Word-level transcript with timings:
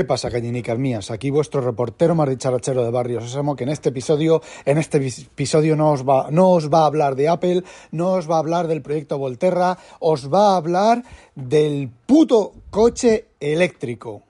¿Qué 0.00 0.06
pasa, 0.06 0.30
gallinicas 0.30 0.78
mías? 0.78 1.10
Aquí 1.10 1.28
vuestro 1.28 1.60
reportero 1.60 2.14
más 2.14 2.26
de 2.26 2.90
Barrio 2.90 3.20
Sésamo, 3.20 3.54
que 3.54 3.64
en 3.64 3.68
este 3.68 3.90
episodio, 3.90 4.40
en 4.64 4.78
este 4.78 4.96
episodio 4.96 5.76
no 5.76 5.90
os, 5.90 6.08
va, 6.08 6.30
no 6.30 6.52
os 6.52 6.72
va 6.72 6.84
a 6.84 6.86
hablar 6.86 7.16
de 7.16 7.28
Apple, 7.28 7.64
no 7.90 8.12
os 8.12 8.26
va 8.26 8.36
a 8.36 8.38
hablar 8.38 8.66
del 8.66 8.80
proyecto 8.80 9.18
Volterra, 9.18 9.76
os 9.98 10.32
va 10.32 10.54
a 10.54 10.56
hablar 10.56 11.04
del 11.34 11.90
puto 12.06 12.52
coche 12.70 13.26
eléctrico. 13.40 14.22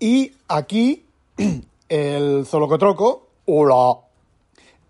Y 0.00 0.32
aquí, 0.48 1.06
el 1.88 2.44
Zolocotroco, 2.44 3.28
hola, 3.44 4.00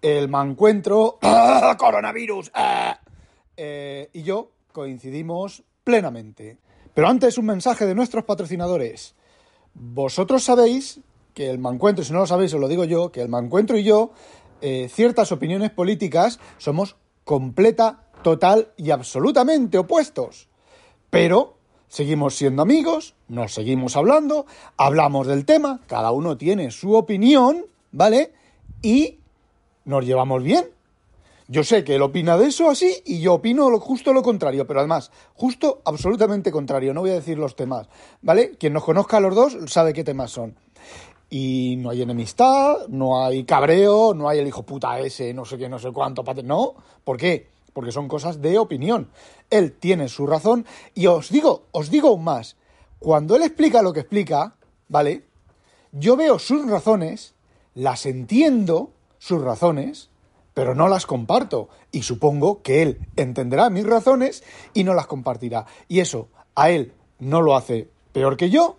el 0.01 0.27
mancuentro, 0.31 1.19
¡ah, 1.21 1.77
coronavirus, 1.79 2.51
¡ah! 2.55 2.99
eh, 3.59 4.09
y 4.15 4.23
yo 4.23 4.53
coincidimos 4.73 5.63
plenamente. 5.85 6.57
Pero 6.95 7.09
antes 7.09 7.37
un 7.37 7.45
mensaje 7.45 7.85
de 7.85 7.95
nuestros 7.95 8.25
patrocinadores. 8.25 9.17
Vosotros 9.75 10.45
sabéis 10.45 11.01
que 11.35 11.51
el 11.51 11.59
Mancuentro, 11.59 12.05
si 12.05 12.13
no 12.13 12.21
lo 12.21 12.27
sabéis, 12.27 12.53
os 12.55 12.61
lo 12.61 12.69
digo 12.69 12.85
yo, 12.85 13.11
que 13.11 13.23
el 13.23 13.29
Mancuentro 13.29 13.79
y 13.79 13.85
yo, 13.85 14.13
eh, 14.61 14.89
ciertas 14.93 15.33
opiniones 15.33 15.71
políticas, 15.71 16.39
somos 16.59 16.97
completa, 17.25 18.05
total 18.23 18.73
y 18.77 18.91
absolutamente 18.91 19.79
opuestos. 19.79 20.49
Pero 21.11 21.57
seguimos 21.89 22.37
siendo 22.37 22.63
amigos, 22.63 23.15
nos 23.29 23.55
seguimos 23.55 23.97
hablando, 23.97 24.47
hablamos 24.77 25.27
del 25.27 25.45
tema, 25.45 25.81
cada 25.87 26.13
uno 26.13 26.37
tiene 26.37 26.71
su 26.71 26.95
opinión, 26.95 27.67
¿vale? 27.91 28.33
Y 28.83 29.19
nos 29.85 30.05
llevamos 30.05 30.43
bien. 30.43 30.71
Yo 31.53 31.65
sé 31.65 31.85
que 31.85 31.97
él 31.97 32.01
opina 32.01 32.39
de 32.39 32.47
eso 32.47 32.71
así 32.71 33.03
y 33.05 33.21
yo 33.21 33.35
opino 33.35 33.79
justo 33.79 34.15
lo 34.15 34.23
contrario, 34.23 34.67
pero 34.67 34.81
además, 34.81 35.11
justo 35.35 35.83
absolutamente 35.85 36.51
contrario. 36.51 36.95
No 36.95 37.03
voy 37.03 37.11
a 37.11 37.17
decir 37.17 37.37
los 37.37 37.57
temas, 37.57 37.91
¿vale? 38.23 38.53
Quien 38.53 38.73
nos 38.73 38.85
conozca 38.85 39.19
a 39.19 39.21
los 39.21 39.35
dos 39.35 39.59
sabe 39.67 39.93
qué 39.93 40.03
temas 40.03 40.31
son. 40.31 40.57
Y 41.29 41.77
no 41.77 41.91
hay 41.91 42.01
enemistad, 42.01 42.89
no 42.89 43.23
hay 43.23 43.45
cabreo, 43.45 44.15
no 44.15 44.31
hay 44.31 44.39
el 44.39 44.49
hijo 44.49 44.63
puta 44.63 44.99
ese, 45.01 45.35
no 45.35 45.45
sé 45.45 45.59
qué, 45.59 45.69
no 45.69 45.79
sé 45.79 45.93
cuánto. 45.93 46.25
No, 46.43 46.73
¿por 47.05 47.19
qué? 47.19 47.51
Porque 47.75 47.93
son 47.93 48.09
cosas 48.09 48.41
de 48.41 48.59
opinión. 48.59 49.11
Él 49.51 49.75
tiene 49.75 50.09
su 50.09 50.27
razón 50.27 50.65
y 50.95 51.07
os 51.07 51.29
digo, 51.29 51.67
os 51.73 51.91
digo 51.91 52.09
aún 52.09 52.25
más. 52.25 52.57
Cuando 52.99 53.37
él 53.37 53.43
explica 53.43 53.83
lo 53.83 53.93
que 53.93 54.01
explica, 54.01 54.57
¿vale? 54.89 55.27
Yo 55.91 56.17
veo 56.17 56.39
sus 56.39 56.67
razones, 56.67 57.35
las 57.75 58.07
entiendo, 58.07 58.93
sus 59.19 59.43
razones, 59.43 60.09
pero 60.55 60.75
no 60.75 60.89
las 60.89 61.07
comparto. 61.07 61.69
Y 61.91 62.03
supongo 62.03 62.63
que 62.63 62.83
él 62.83 63.01
entenderá 63.17 63.71
mis 63.71 63.87
razones 63.87 64.43
y 64.75 64.85
no 64.85 64.95
las 64.95 65.07
compartirá. 65.07 65.67
Y 65.89 66.01
eso 66.01 66.29
a 66.55 66.71
él 66.71 66.93
no 67.19 67.41
lo 67.41 67.57
hace 67.57 67.89
peor 68.13 68.37
que 68.37 68.51
yo, 68.51 68.77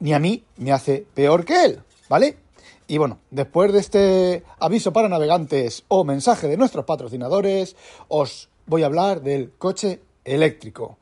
ni 0.00 0.12
a 0.12 0.18
mí 0.18 0.44
me 0.56 0.72
hace 0.72 1.06
peor 1.14 1.44
que 1.44 1.64
él, 1.64 1.82
¿vale? 2.08 2.38
Y 2.86 2.98
bueno, 2.98 3.18
después 3.30 3.72
de 3.72 3.80
este 3.80 4.44
aviso 4.58 4.92
para 4.92 5.08
navegantes 5.08 5.84
o 5.88 6.04
mensaje 6.04 6.48
de 6.48 6.56
nuestros 6.56 6.84
patrocinadores, 6.84 7.76
os 8.08 8.48
voy 8.66 8.82
a 8.82 8.86
hablar 8.86 9.22
del 9.22 9.52
coche 9.58 10.00
eléctrico. 10.24 10.98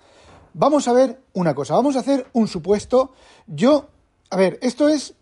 Vamos 0.54 0.88
a 0.88 0.92
ver 0.92 1.20
una 1.34 1.54
cosa, 1.54 1.74
vamos 1.74 1.96
a 1.96 2.00
hacer 2.00 2.26
un 2.32 2.48
supuesto. 2.48 3.12
Yo, 3.46 3.88
a 4.30 4.36
ver, 4.36 4.58
esto 4.62 4.88
es 4.88 5.14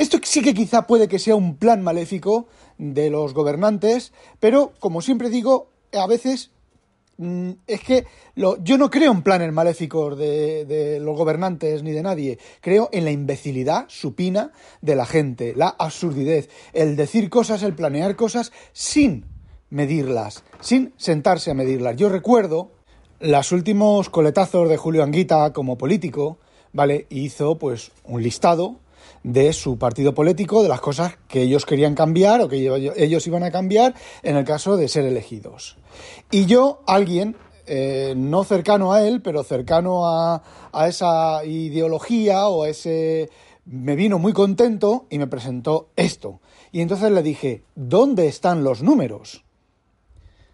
esto 0.00 0.18
sí 0.22 0.40
que 0.40 0.54
quizá 0.54 0.86
puede 0.86 1.08
que 1.08 1.18
sea 1.18 1.36
un 1.36 1.56
plan 1.56 1.82
maléfico 1.82 2.46
de 2.78 3.10
los 3.10 3.34
gobernantes, 3.34 4.14
pero 4.38 4.72
como 4.80 5.02
siempre 5.02 5.28
digo, 5.28 5.68
a 5.92 6.06
veces 6.06 6.52
mm, 7.18 7.50
es 7.66 7.82
que 7.82 8.06
yo 8.34 8.78
no 8.78 8.88
creo 8.88 9.12
en 9.12 9.20
planes 9.20 9.52
maléficos 9.52 10.16
de, 10.16 10.64
de, 10.64 11.00
los 11.00 11.18
gobernantes 11.18 11.82
ni 11.82 11.92
de 11.92 12.02
nadie. 12.02 12.38
Creo 12.62 12.88
en 12.92 13.04
la 13.04 13.10
imbecilidad 13.10 13.84
supina 13.88 14.52
de 14.80 14.96
la 14.96 15.04
gente, 15.04 15.52
la 15.54 15.68
absurdidez, 15.68 16.48
el 16.72 16.96
decir 16.96 17.28
cosas, 17.28 17.62
el 17.62 17.74
planear 17.74 18.16
cosas 18.16 18.52
sin 18.72 19.26
medirlas, 19.68 20.44
sin 20.60 20.94
sentarse 20.96 21.50
a 21.50 21.54
medirlas. 21.54 21.96
Yo 21.96 22.08
recuerdo 22.08 22.70
los 23.18 23.52
últimos 23.52 24.08
coletazos 24.08 24.66
de 24.70 24.78
Julio 24.78 25.02
Anguita 25.02 25.52
como 25.52 25.76
político, 25.76 26.38
¿vale? 26.72 27.06
Hizo 27.10 27.58
pues 27.58 27.92
un 28.04 28.22
listado 28.22 28.76
de 29.22 29.52
su 29.52 29.78
partido 29.78 30.14
político, 30.14 30.62
de 30.62 30.68
las 30.68 30.80
cosas 30.80 31.18
que 31.28 31.42
ellos 31.42 31.66
querían 31.66 31.94
cambiar 31.94 32.40
o 32.40 32.48
que 32.48 32.92
ellos 32.96 33.26
iban 33.26 33.42
a 33.42 33.50
cambiar 33.50 33.94
en 34.22 34.36
el 34.36 34.44
caso 34.44 34.76
de 34.76 34.88
ser 34.88 35.04
elegidos. 35.04 35.76
Y 36.30 36.46
yo, 36.46 36.82
alguien, 36.86 37.36
eh, 37.66 38.14
no 38.16 38.44
cercano 38.44 38.92
a 38.92 39.06
él, 39.06 39.20
pero 39.22 39.42
cercano 39.44 40.06
a, 40.06 40.42
a 40.72 40.88
esa 40.88 41.44
ideología 41.44 42.48
o 42.48 42.64
a 42.64 42.68
ese... 42.68 43.30
me 43.66 43.94
vino 43.94 44.18
muy 44.18 44.32
contento 44.32 45.06
y 45.10 45.18
me 45.18 45.26
presentó 45.26 45.90
esto. 45.96 46.40
Y 46.72 46.80
entonces 46.80 47.10
le 47.12 47.22
dije, 47.22 47.64
¿dónde 47.74 48.26
están 48.26 48.64
los 48.64 48.82
números? 48.82 49.44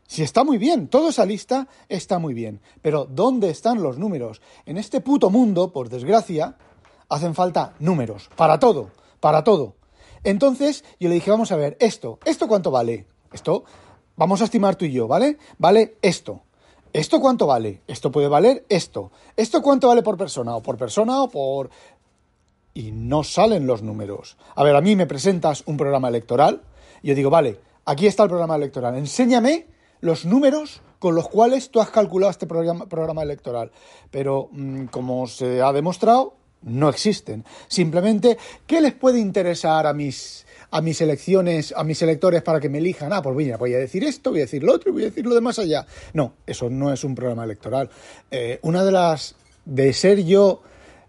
Si 0.09 0.23
está 0.23 0.45
muy 0.45 0.57
bien, 0.59 0.89
toda 0.89 1.11
esa 1.11 1.27
lista 1.27 1.69
está 1.89 2.19
muy 2.19 2.33
bien, 2.33 2.61
pero 2.81 3.07
¿dónde 3.07 3.51
están 3.51 3.83
los 3.83 3.99
números? 3.99 4.41
En 4.65 4.77
este 4.77 5.01
puto 5.01 5.31
mundo, 5.31 5.73
por 5.73 5.89
desgracia, 5.89 6.57
hacen 7.09 7.35
falta 7.35 7.75
números, 7.79 8.31
para 8.37 8.59
todo, 8.59 8.91
para 9.21 9.45
todo. 9.45 9.75
Entonces 10.25 10.85
yo 10.99 11.09
le 11.09 11.15
dije, 11.17 11.31
vamos 11.31 11.53
a 11.53 11.57
ver, 11.57 11.77
esto, 11.81 12.19
¿esto 12.25 12.49
cuánto 12.49 12.71
vale? 12.71 13.07
Esto, 13.33 13.65
vamos 14.17 14.41
a 14.41 14.45
estimar 14.45 14.77
tú 14.77 14.85
y 14.85 14.93
yo, 14.93 15.07
¿vale? 15.07 15.39
Vale 15.59 15.97
esto. 16.03 16.43
¿Esto 16.93 17.21
cuánto 17.21 17.47
vale? 17.47 17.83
Esto 17.87 18.11
puede 18.11 18.29
valer 18.29 18.65
esto. 18.69 19.11
¿Esto 19.37 19.61
cuánto 19.61 19.89
vale 19.89 20.03
por 20.03 20.17
persona? 20.17 20.57
O 20.57 20.63
por 20.63 20.79
persona 20.79 21.21
o 21.23 21.29
por... 21.29 21.69
Y 22.73 22.91
no 22.93 23.23
salen 23.23 23.67
los 23.67 23.83
números. 23.83 24.37
A 24.55 24.65
ver, 24.65 24.75
a 24.75 24.81
mí 24.81 24.97
me 24.97 25.07
presentas 25.07 25.63
un 25.67 25.77
programa 25.77 26.09
electoral 26.09 26.63
y 27.03 27.09
yo 27.09 27.15
digo, 27.15 27.29
vale, 27.29 27.61
aquí 27.85 28.07
está 28.07 28.23
el 28.23 28.31
programa 28.31 28.57
electoral. 28.57 28.97
Enséñame 28.97 29.67
los 30.01 30.25
números 30.25 30.81
con 30.99 31.15
los 31.15 31.29
cuales 31.29 31.71
tú 31.71 31.81
has 31.81 31.91
calculado 31.91 32.31
este 32.31 32.47
programa, 32.47 33.23
electoral. 33.23 33.71
Pero 34.11 34.49
mm, 34.53 34.87
como 34.87 35.27
se 35.27 35.61
ha 35.61 35.73
demostrado, 35.73 36.36
no 36.63 36.89
existen. 36.89 37.45
Simplemente, 37.69 38.39
¿qué 38.67 38.81
les 38.81 38.95
puede 38.95 39.19
interesar 39.21 39.87
a 39.87 39.93
mis 39.93 40.45
a 40.69 40.81
mis 40.81 41.01
elecciones, 41.01 41.73
a 41.77 41.85
mis 41.85 42.03
electores 42.03 42.43
para 42.43 42.61
que 42.61 42.69
me 42.69 42.79
elijan? 42.79 43.13
Ah, 43.13 43.23
pues 43.23 43.37
mira, 43.37 43.57
voy 43.57 43.75
a 43.75 43.79
decir 43.79 44.05
esto, 44.05 44.31
voy 44.31 44.41
a 44.41 44.43
decir 44.43 44.63
lo 44.63 44.75
otro 44.75 44.91
y 44.91 44.93
voy 44.93 45.03
a 45.03 45.07
decir 45.07 45.25
lo 45.25 45.35
de 45.35 45.41
más 45.41 45.59
allá. 45.59 45.87
No, 46.13 46.35
eso 46.47 46.69
no 46.69 46.93
es 46.93 47.05
un 47.05 47.15
programa 47.15 47.45
electoral. 47.45 47.89
Eh, 48.31 48.59
una 48.63 48.85
de 48.85 48.93
las 48.93 49.37
de 49.65 49.93
ser 49.93 50.25
yo 50.25 50.63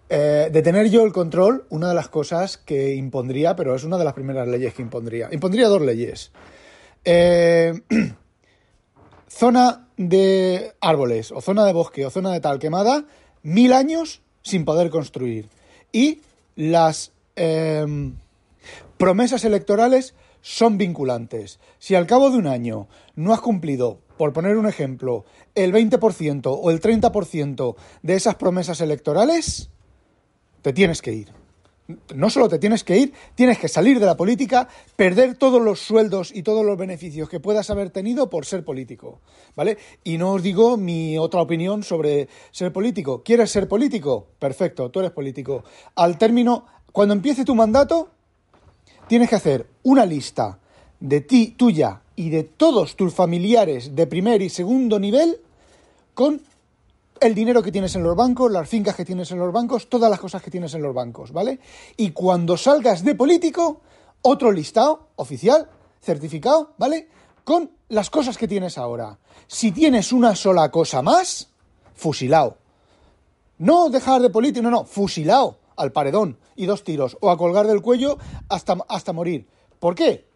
eh, 0.10 0.50
de 0.52 0.62
tener 0.62 0.90
yo 0.90 1.04
el 1.04 1.12
control, 1.12 1.66
una 1.70 1.90
de 1.90 1.96
las 1.96 2.08
cosas 2.08 2.58
que 2.58 2.96
impondría, 2.96 3.56
pero 3.58 3.76
es 3.76 3.84
una 3.84 3.98
de 3.98 4.06
las 4.06 4.14
primeras 4.14 4.48
leyes 4.48 4.74
que 4.74 4.82
impondría. 4.82 5.28
Impondría 5.32 5.68
dos 5.68 5.82
leyes. 5.82 6.32
Eh, 7.04 7.74
zona 9.28 9.90
de 9.98 10.74
árboles, 10.80 11.32
o 11.34 11.42
zona 11.42 11.66
de 11.66 11.74
bosque, 11.74 12.06
o 12.06 12.10
zona 12.10 12.32
de 12.32 12.40
tal 12.40 12.58
quemada, 12.58 13.06
mil 13.44 13.74
años 13.74 14.22
sin 14.48 14.66
poder 14.66 14.90
construir. 14.90 15.50
Y 15.92 16.22
las 16.56 17.12
em, 17.36 18.16
promesas 18.98 19.44
electorales 19.44 20.16
son 20.42 20.78
vinculantes. 20.78 21.60
Si 21.80 21.96
al 21.96 22.08
cabo 22.08 22.30
de 22.32 22.38
un 22.38 22.48
año 22.48 22.88
no 23.16 23.34
has 23.34 23.42
cumplido, 23.42 24.00
por 24.18 24.34
poner 24.34 24.58
un 24.58 24.68
ejemplo, 24.68 25.26
el 25.56 25.74
20% 25.74 26.58
o 26.60 26.72
el 26.72 26.82
30% 26.82 27.76
de 28.02 28.16
esas 28.16 28.36
promesas 28.36 28.82
electorales, 28.82 29.70
te 30.62 30.74
tienes 30.74 31.02
que 31.02 31.14
ir 31.14 31.47
no 32.16 32.30
solo 32.30 32.50
te 32.50 32.60
tienes 32.60 32.84
que 32.84 32.98
ir, 32.98 33.14
tienes 33.36 33.58
que 33.60 33.68
salir 33.68 34.00
de 34.00 34.06
la 34.06 34.18
política, 34.18 34.68
perder 34.96 35.36
todos 35.36 35.62
los 35.62 35.80
sueldos 35.80 36.32
y 36.36 36.44
todos 36.44 36.66
los 36.66 36.78
beneficios 36.78 37.30
que 37.30 37.40
puedas 37.40 37.70
haber 37.70 37.90
tenido 37.90 38.30
por 38.30 38.46
ser 38.46 38.66
político, 38.66 39.22
¿vale? 39.56 39.78
Y 40.04 40.18
no 40.18 40.34
os 40.34 40.44
digo 40.44 40.78
mi 40.78 41.18
otra 41.18 41.42
opinión 41.42 41.84
sobre 41.84 42.28
ser 42.52 42.74
político. 42.74 43.24
¿Quieres 43.24 43.52
ser 43.52 43.68
político? 43.68 44.28
Perfecto, 44.40 44.90
tú 44.90 45.00
eres 45.00 45.12
político. 45.12 45.64
Al 45.96 46.18
término, 46.18 46.66
cuando 46.92 47.14
empiece 47.14 47.46
tu 47.46 47.56
mandato, 47.56 48.10
tienes 49.08 49.30
que 49.30 49.36
hacer 49.36 49.68
una 49.84 50.06
lista 50.06 50.60
de 51.00 51.22
ti, 51.22 51.56
tuya 51.58 52.02
y 52.16 52.30
de 52.30 52.44
todos 52.44 52.96
tus 52.96 53.14
familiares 53.14 53.96
de 53.96 54.08
primer 54.08 54.42
y 54.42 54.50
segundo 54.50 55.00
nivel 55.00 55.40
con 56.14 56.42
el 57.22 57.36
dinero 57.36 57.62
que 57.64 57.72
tienes 57.72 57.96
en 57.96 58.04
los 58.04 58.16
bancos, 58.16 58.52
las 58.52 58.68
fincas 58.68 58.96
que 58.96 59.06
tienes 59.06 59.32
en 59.32 59.40
los 59.40 59.52
bancos, 59.52 59.90
todas 59.90 60.10
las 60.10 60.20
cosas 60.20 60.42
que 60.42 60.52
tienes 60.52 60.74
en 60.74 60.82
los 60.82 60.94
bancos, 60.94 61.32
¿vale? 61.32 61.60
Y 61.96 62.12
cuando 62.12 62.58
salgas 62.58 63.04
de 63.04 63.16
político, 63.16 63.82
otro 64.22 64.52
listado 64.52 65.10
oficial, 65.16 65.70
certificado, 66.02 66.74
¿vale? 66.78 67.10
Con 67.44 67.72
las 67.90 68.10
cosas 68.10 68.38
que 68.38 68.48
tienes 68.48 68.78
ahora. 68.78 69.20
Si 69.48 69.72
tienes 69.72 70.12
una 70.12 70.36
sola 70.36 70.70
cosa 70.72 71.02
más, 71.02 71.50
fusilado. 71.96 72.58
No 73.58 73.90
dejar 73.90 74.22
de 74.22 74.30
político, 74.30 74.64
no, 74.64 74.72
no, 74.72 74.86
fusilado 74.86 75.60
al 75.76 75.92
paredón 75.92 76.38
y 76.56 76.66
dos 76.66 76.84
tiros, 76.84 77.18
o 77.22 77.30
a 77.30 77.38
colgar 77.38 77.68
del 77.68 77.82
cuello 77.82 78.18
hasta, 78.50 78.78
hasta 78.88 79.14
morir. 79.14 79.48
¿Por 79.80 79.96
qué? 79.96 80.28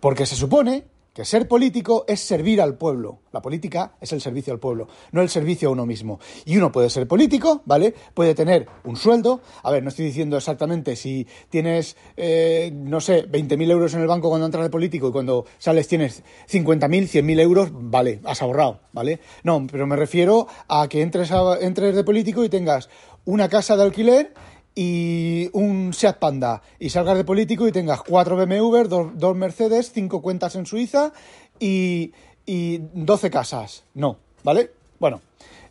Porque 0.00 0.26
se 0.26 0.36
supone 0.36 0.86
que 1.14 1.24
ser 1.24 1.46
político 1.46 2.04
es 2.08 2.20
servir 2.20 2.60
al 2.60 2.76
pueblo. 2.76 3.20
La 3.32 3.40
política 3.40 3.94
es 4.00 4.12
el 4.12 4.20
servicio 4.20 4.52
al 4.52 4.58
pueblo, 4.58 4.88
no 5.12 5.22
el 5.22 5.28
servicio 5.28 5.68
a 5.68 5.72
uno 5.72 5.86
mismo. 5.86 6.18
Y 6.44 6.56
uno 6.56 6.72
puede 6.72 6.90
ser 6.90 7.06
político, 7.06 7.62
¿vale? 7.66 7.94
Puede 8.14 8.34
tener 8.34 8.66
un 8.82 8.96
sueldo. 8.96 9.40
A 9.62 9.70
ver, 9.70 9.84
no 9.84 9.90
estoy 9.90 10.06
diciendo 10.06 10.36
exactamente 10.36 10.96
si 10.96 11.26
tienes, 11.48 11.96
eh, 12.16 12.72
no 12.74 13.00
sé, 13.00 13.30
20.000 13.30 13.70
euros 13.70 13.94
en 13.94 14.00
el 14.00 14.08
banco 14.08 14.28
cuando 14.28 14.46
entras 14.46 14.64
de 14.64 14.70
político 14.70 15.08
y 15.08 15.12
cuando 15.12 15.46
sales 15.58 15.86
tienes 15.86 16.24
50.000, 16.50 17.08
100.000 17.08 17.40
euros, 17.40 17.68
vale, 17.72 18.20
has 18.24 18.42
ahorrado, 18.42 18.80
¿vale? 18.92 19.20
No, 19.44 19.64
pero 19.70 19.86
me 19.86 19.94
refiero 19.94 20.48
a 20.66 20.88
que 20.88 21.00
entres, 21.00 21.30
entres 21.60 21.94
de 21.94 22.02
político 22.02 22.42
y 22.42 22.48
tengas 22.48 22.88
una 23.24 23.48
casa 23.48 23.76
de 23.76 23.84
alquiler 23.84 24.34
y 24.74 25.48
un 25.52 25.92
Seat 25.92 26.18
Panda 26.18 26.62
y 26.78 26.90
salgas 26.90 27.16
de 27.16 27.24
político 27.24 27.68
y 27.68 27.72
tengas 27.72 28.02
cuatro 28.02 28.36
BMW, 28.36 28.82
dos, 29.14 29.36
Mercedes, 29.36 29.92
cinco 29.92 30.20
cuentas 30.20 30.56
en 30.56 30.66
Suiza 30.66 31.12
y, 31.60 32.12
y 32.44 32.78
12 32.92 33.30
casas. 33.30 33.84
No, 33.94 34.16
¿vale? 34.42 34.72
Bueno, 34.98 35.20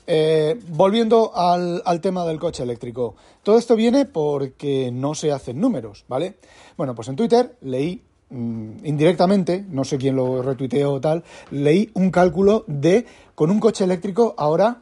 eh, 0.08 0.60
volviendo 0.70 1.36
al, 1.36 1.82
al, 1.86 2.02
tema 2.02 2.26
del 2.26 2.40
coche 2.40 2.64
eléctrico. 2.64 3.16
Todo 3.42 3.58
esto 3.58 3.76
viene 3.76 4.06
porque 4.06 4.92
no 4.94 5.16
se 5.16 5.32
hacen 5.32 5.60
números, 5.60 6.06
¿vale? 6.08 6.36
Bueno, 6.78 6.96
pues 6.96 7.08
en 7.10 7.16
Twitter 7.16 7.56
leí 7.62 8.02
mm, 8.30 8.86
indirectamente, 8.86 9.66
no 9.70 9.84
sé 9.84 9.98
quién 9.98 10.16
lo 10.16 10.42
retuiteó 10.42 10.94
o 10.94 11.02
tal, 11.02 11.24
leí 11.52 11.90
un 11.94 12.10
cálculo 12.10 12.64
de 12.68 13.06
con 13.36 13.52
un 13.52 13.60
coche 13.60 13.84
eléctrico 13.84 14.34
ahora... 14.38 14.82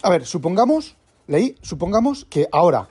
A 0.00 0.10
ver, 0.10 0.26
supongamos, 0.26 0.96
leí, 1.26 1.56
supongamos 1.60 2.24
que 2.24 2.46
ahora 2.52 2.88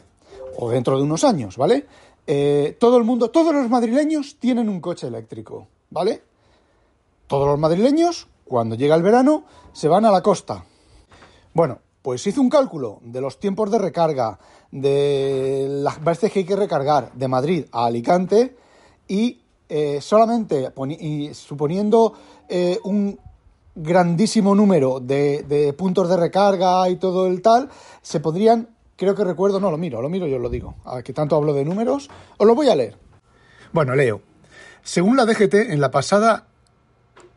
o 0.57 0.69
dentro 0.69 0.97
de 0.97 1.03
unos 1.03 1.23
años, 1.23 1.57
¿vale? 1.57 1.85
Eh, 2.25 2.75
todo 2.79 2.97
el 2.97 3.03
mundo, 3.03 3.29
todos 3.29 3.53
los 3.53 3.69
madrileños 3.69 4.37
tienen 4.39 4.67
un 4.67 4.81
coche 4.81 5.07
eléctrico, 5.07 5.67
¿vale? 5.89 6.21
Todos 7.27 7.47
los 7.47 7.59
madrileños, 7.59 8.27
cuando 8.43 8.75
llega 8.75 8.95
el 8.95 9.03
verano, 9.03 9.43
se 9.71 9.87
van 9.87 10.05
a 10.05 10.11
la 10.11 10.21
costa. 10.21 10.65
Bueno, 11.53 11.79
pues 12.01 12.25
hice 12.25 12.39
un 12.39 12.49
cálculo 12.49 12.99
de 13.01 13.21
los 13.21 13.39
tiempos 13.39 13.71
de 13.71 13.77
recarga, 13.77 14.39
de 14.71 15.67
las 15.69 16.03
veces 16.03 16.31
que 16.31 16.39
hay 16.39 16.45
que 16.45 16.55
recargar 16.55 17.13
de 17.13 17.27
Madrid 17.27 17.65
a 17.71 17.85
Alicante 17.85 18.55
y 19.07 19.41
eh, 19.69 19.99
solamente 20.01 20.71
y 20.99 21.33
suponiendo 21.33 22.13
eh, 22.49 22.79
un 22.83 23.19
grandísimo 23.75 24.55
número 24.55 24.99
de, 24.99 25.43
de 25.43 25.73
puntos 25.73 26.09
de 26.09 26.17
recarga 26.17 26.89
y 26.89 26.95
todo 26.95 27.27
el 27.27 27.41
tal, 27.41 27.69
se 28.01 28.19
podrían 28.19 28.69
creo 28.97 29.15
que 29.15 29.23
recuerdo, 29.23 29.61
no 29.61 29.71
lo 29.71 29.77
miro, 29.77 30.01
lo 30.01 30.09
miro 30.09 30.27
yo 30.27 30.39
lo 30.39 30.49
digo, 30.49 30.75
a 30.83 31.01
que 31.01 31.13
tanto 31.13 31.37
hablo 31.37 31.53
de 31.53 31.63
números, 31.63 32.09
os 32.37 32.47
lo 32.47 32.55
voy 32.55 32.67
a 32.69 32.75
leer. 32.75 32.97
Bueno, 33.71 33.95
leo. 33.95 34.21
Según 34.83 35.15
la 35.15 35.25
DGT, 35.25 35.71
en 35.71 35.79
la 35.79 35.91
pasada, 35.91 36.47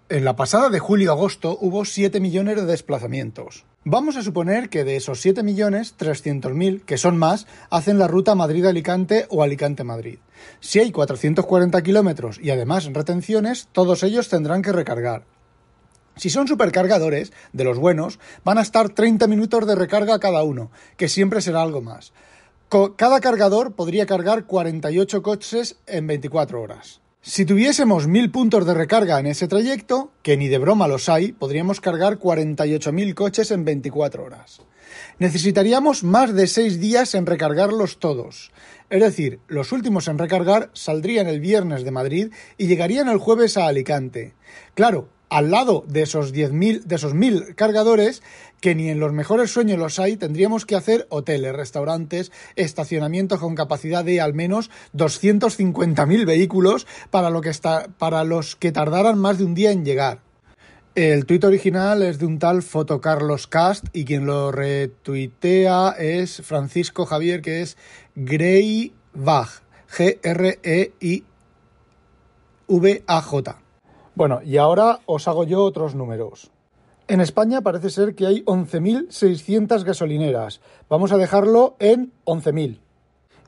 en 0.09 0.25
la 0.25 0.35
pasada 0.35 0.71
de 0.71 0.79
julio-agosto 0.79 1.57
hubo 1.61 1.85
7 1.85 2.19
millones 2.19 2.57
de 2.57 2.65
desplazamientos. 2.65 3.65
Vamos 3.85 4.17
a 4.17 4.23
suponer 4.23 4.69
que 4.69 4.85
de 4.85 4.97
esos 4.97 5.21
7 5.21 5.43
millones, 5.43 5.95
300.000, 5.99 6.83
que 6.85 6.99
son 6.99 7.17
más, 7.17 7.47
hacen 7.71 7.99
la 7.99 8.09
ruta 8.09 8.35
Madrid-Alicante 8.35 9.27
o 9.31 9.43
Alicante-Madrid. 9.43 10.19
Si 10.61 10.79
hay 10.79 10.93
440 10.93 11.83
kilómetros 11.83 12.39
y 12.43 12.51
además 12.51 12.93
retenciones, 12.93 13.69
todos 13.73 14.03
ellos 14.03 14.29
tendrán 14.29 14.63
que 14.63 14.73
recargar. 14.73 15.25
Si 16.21 16.29
son 16.29 16.47
supercargadores, 16.47 17.33
de 17.55 17.65
los 17.65 17.79
buenos, 17.79 18.19
van 18.45 18.59
a 18.59 18.61
estar 18.61 18.91
30 18.91 19.27
minutos 19.27 19.67
de 19.67 19.75
recarga 19.75 20.19
cada 20.19 20.43
uno, 20.43 20.71
que 20.99 21.09
siempre 21.09 21.41
será 21.41 21.63
algo 21.63 21.81
más. 21.81 22.13
Cada 22.99 23.21
cargador 23.21 23.73
podría 23.73 24.05
cargar 24.05 24.45
48 24.45 25.23
coches 25.23 25.79
en 25.87 26.07
24 26.07 26.61
horas. 26.61 27.01
Si 27.23 27.47
tuviésemos 27.47 28.07
1000 28.07 28.31
puntos 28.33 28.67
de 28.67 28.75
recarga 28.75 29.19
en 29.19 29.29
ese 29.29 29.49
trayecto, 29.49 30.13
que 30.23 30.37
ni 30.37 30.49
de 30.49 30.59
broma 30.59 30.89
los 30.89 31.09
hay, 31.09 31.33
podríamos 31.33 31.81
cargar 31.81 32.19
48.000 32.19 33.15
coches 33.15 33.51
en 33.51 33.65
24 33.65 34.23
horas. 34.23 34.61
Necesitaríamos 35.19 36.05
más 36.05 36.35
de 36.35 36.47
6 36.47 36.81
días 36.81 37.15
en 37.15 37.25
recargarlos 37.25 37.99
todos. 37.99 38.53
Es 38.91 39.01
decir, 39.01 39.41
los 39.49 39.73
últimos 39.73 40.07
en 40.07 40.19
recargar 40.19 40.69
saldrían 40.75 41.29
el 41.29 41.41
viernes 41.41 41.83
de 41.83 41.93
Madrid 41.93 42.31
y 42.59 42.67
llegarían 42.67 43.09
el 43.09 43.17
jueves 43.17 43.57
a 43.57 43.69
Alicante. 43.69 44.35
Claro, 44.75 45.09
al 45.31 45.51
lado 45.51 45.85
de 45.89 46.03
esos 46.03 46.35
10.000, 46.35 46.83
de 46.83 46.97
esos 46.97 47.15
1.000 47.15 47.55
cargadores, 47.55 48.23
que 48.61 48.75
ni 48.75 48.91
en 48.91 49.01
los 49.01 49.13
mejores 49.13 49.51
sueños 49.51 49.79
los 49.79 49.99
hay, 49.99 50.17
tendríamos 50.17 50.67
que 50.67 50.77
hacer 50.77 51.07
hoteles, 51.09 51.55
restaurantes, 51.55 52.31
estacionamientos 52.57 53.39
con 53.39 53.55
capacidad 53.55 54.05
de 54.05 54.21
al 54.21 54.35
menos 54.35 54.71
250.000 54.95 56.27
vehículos 56.27 56.87
para, 57.11 57.31
lo 57.31 57.41
que 57.41 57.51
está, 57.51 57.87
para 57.99 58.25
los 58.25 58.57
que 58.57 58.73
tardaran 58.73 59.19
más 59.19 59.39
de 59.39 59.45
un 59.45 59.55
día 59.55 59.71
en 59.71 59.85
llegar. 59.85 60.21
El 60.97 61.25
tuit 61.25 61.45
original 61.45 62.03
es 62.03 62.19
de 62.19 62.27
un 62.27 62.41
tal 62.41 62.63
Fotocarlos 62.63 63.47
Cast 63.47 63.87
y 63.93 64.05
quien 64.05 64.27
lo 64.27 64.51
retuitea 64.51 65.91
es 65.93 66.43
Francisco 66.43 67.07
Javier, 67.07 67.41
que 67.43 67.63
es 67.63 67.77
Grey 68.17 68.93
G-R-E-I-V-A-J. 69.89 71.31
Bueno, 74.15 74.41
y 74.45 74.57
ahora 74.57 75.01
os 75.07 75.29
hago 75.29 75.45
yo 75.45 75.65
otros 75.65 75.95
números. 75.95 76.51
En 77.11 77.21
España 77.21 77.61
parece 77.61 77.91
ser 77.91 78.15
que 78.15 78.27
hay 78.27 78.43
11.600 78.45 79.85
gasolineras. 79.85 80.63
Vamos 80.89 81.13
a 81.13 81.17
dejarlo 81.17 81.75
en 81.81 82.13
11.000. 82.25 82.79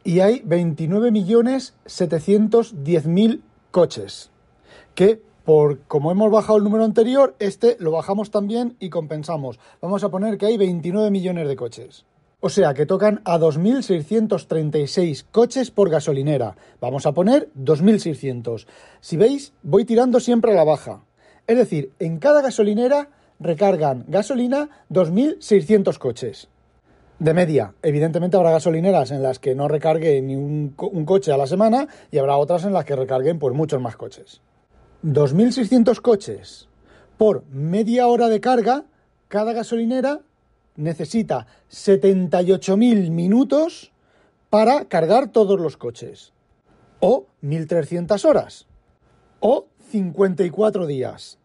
Y 0.05 0.21
hay 0.21 0.43
29.710.000 0.43 3.41
coches. 3.71 4.31
Que, 4.97 5.23
por 5.45 5.79
como 5.83 6.11
hemos 6.11 6.29
bajado 6.31 6.59
el 6.59 6.65
número 6.65 6.85
anterior, 6.85 7.37
este 7.39 7.77
lo 7.79 7.93
bajamos 7.93 8.33
también 8.33 8.77
y 8.81 8.91
compensamos. 8.91 9.61
Vamos 9.81 10.03
a 10.03 10.11
poner 10.11 10.39
que 10.39 10.47
hay 10.47 10.57
29 10.57 11.11
millones 11.11 11.47
de 11.47 11.55
coches. 11.55 12.05
O 12.45 12.49
sea 12.49 12.75
que 12.75 12.87
tocan 12.87 13.21
a 13.25 13.39
2.636 13.39 15.27
coches 15.31 15.71
por 15.71 15.89
gasolinera. 15.89 16.57
Vamos 16.81 17.07
a 17.07 17.13
poner 17.13 17.49
2.600. 17.57 18.67
Si 19.01 19.17
veis, 19.17 19.53
voy 19.63 19.85
tirando 19.85 20.19
siempre 20.19 20.51
a 20.51 20.57
la 20.57 20.65
baja. 20.65 21.05
Es 21.47 21.57
decir, 21.57 21.93
en 22.01 22.19
cada 22.19 22.43
gasolinera 22.43 23.11
recargan 23.39 24.07
gasolina 24.09 24.71
2.600 24.91 25.99
coches. 25.99 26.49
De 27.21 27.33
media, 27.33 27.75
evidentemente 27.81 28.37
habrá 28.37 28.51
gasolineras 28.51 29.13
en 29.13 29.23
las 29.23 29.39
que 29.39 29.55
no 29.55 29.69
recargue 29.69 30.21
ni 30.21 30.35
un, 30.35 30.71
coche 31.07 31.31
a 31.31 31.37
la 31.37 31.47
semana 31.47 31.87
y 32.11 32.19
habrá 32.19 32.39
otras 32.39 32.65
en 32.65 32.73
las 32.73 32.85
que 32.85 32.97
recarguen 32.97 33.39
pues 33.39 33.55
muchos 33.55 33.81
más 33.81 33.95
coches. 33.95 34.41
2.600 35.05 36.01
coches 36.01 36.69
por 37.19 37.45
media 37.53 38.09
hora 38.09 38.29
de 38.29 38.41
carga, 38.41 38.85
cada 39.29 39.53
gasolinera 39.53 40.23
necesita 40.77 41.47
78.000 41.71 43.11
minutos 43.11 43.93
para 44.51 44.87
cargar 44.87 45.29
todos 45.29 45.61
los 45.61 45.77
coches. 45.77 46.33
O 47.01 47.27
1.300 47.43 48.25
horas. 48.25 48.67
O 49.41 49.67
54 49.91 50.87
días. 50.87 51.39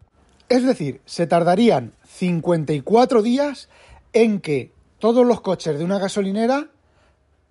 Es 0.50 0.63
decir, 0.63 1.02
se 1.06 1.28
tardarían 1.28 1.94
54 2.06 3.22
días 3.22 3.70
en 4.13 4.40
que 4.40 4.72
todos 5.00 5.25
los 5.25 5.42
coches 5.42 5.78
de 5.78 5.84
una 5.84 6.00
gasolinera 6.00 6.70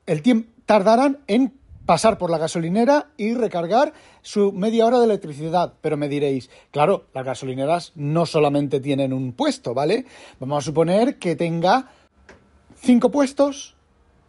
el 0.07 0.23
tiempo 0.23 0.51
tardarán 0.67 1.19
en 1.27 1.53
pasar 1.87 2.19
por 2.19 2.31
la 2.31 2.39
gasolinera 2.39 3.11
y 3.17 3.35
recargar 3.35 3.95
su 4.21 4.53
media 4.53 4.85
hora 4.85 4.99
de 4.99 5.07
electricidad. 5.07 5.75
Pero 5.81 5.97
me 5.97 6.09
diréis, 6.09 6.51
claro, 6.73 7.07
las 7.15 7.25
gasolineras 7.25 7.93
no 7.95 8.27
solamente 8.27 8.81
tienen 8.81 9.13
un 9.13 9.33
puesto, 9.33 9.73
¿vale? 9.73 10.05
Vamos 10.41 10.59
a 10.59 10.67
suponer 10.67 11.19
que 11.19 11.37
tenga 11.37 11.89
cinco 12.77 13.11
puestos, 13.11 13.77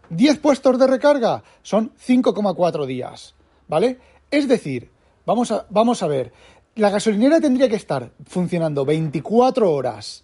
10 0.09 0.39
puestos 0.39 0.79
de 0.79 0.87
recarga, 0.87 1.43
son 1.63 1.91
5,4 1.97 2.85
días, 2.85 3.35
¿vale? 3.67 3.99
Es 4.31 4.47
decir, 4.47 4.89
vamos 5.25 5.51
a, 5.51 5.65
vamos 5.69 6.01
a 6.01 6.07
ver, 6.07 6.31
la 6.75 6.89
gasolinera 6.89 7.41
tendría 7.41 7.67
que 7.67 7.75
estar 7.75 8.11
funcionando 8.25 8.85
24 8.85 9.71
horas 9.71 10.23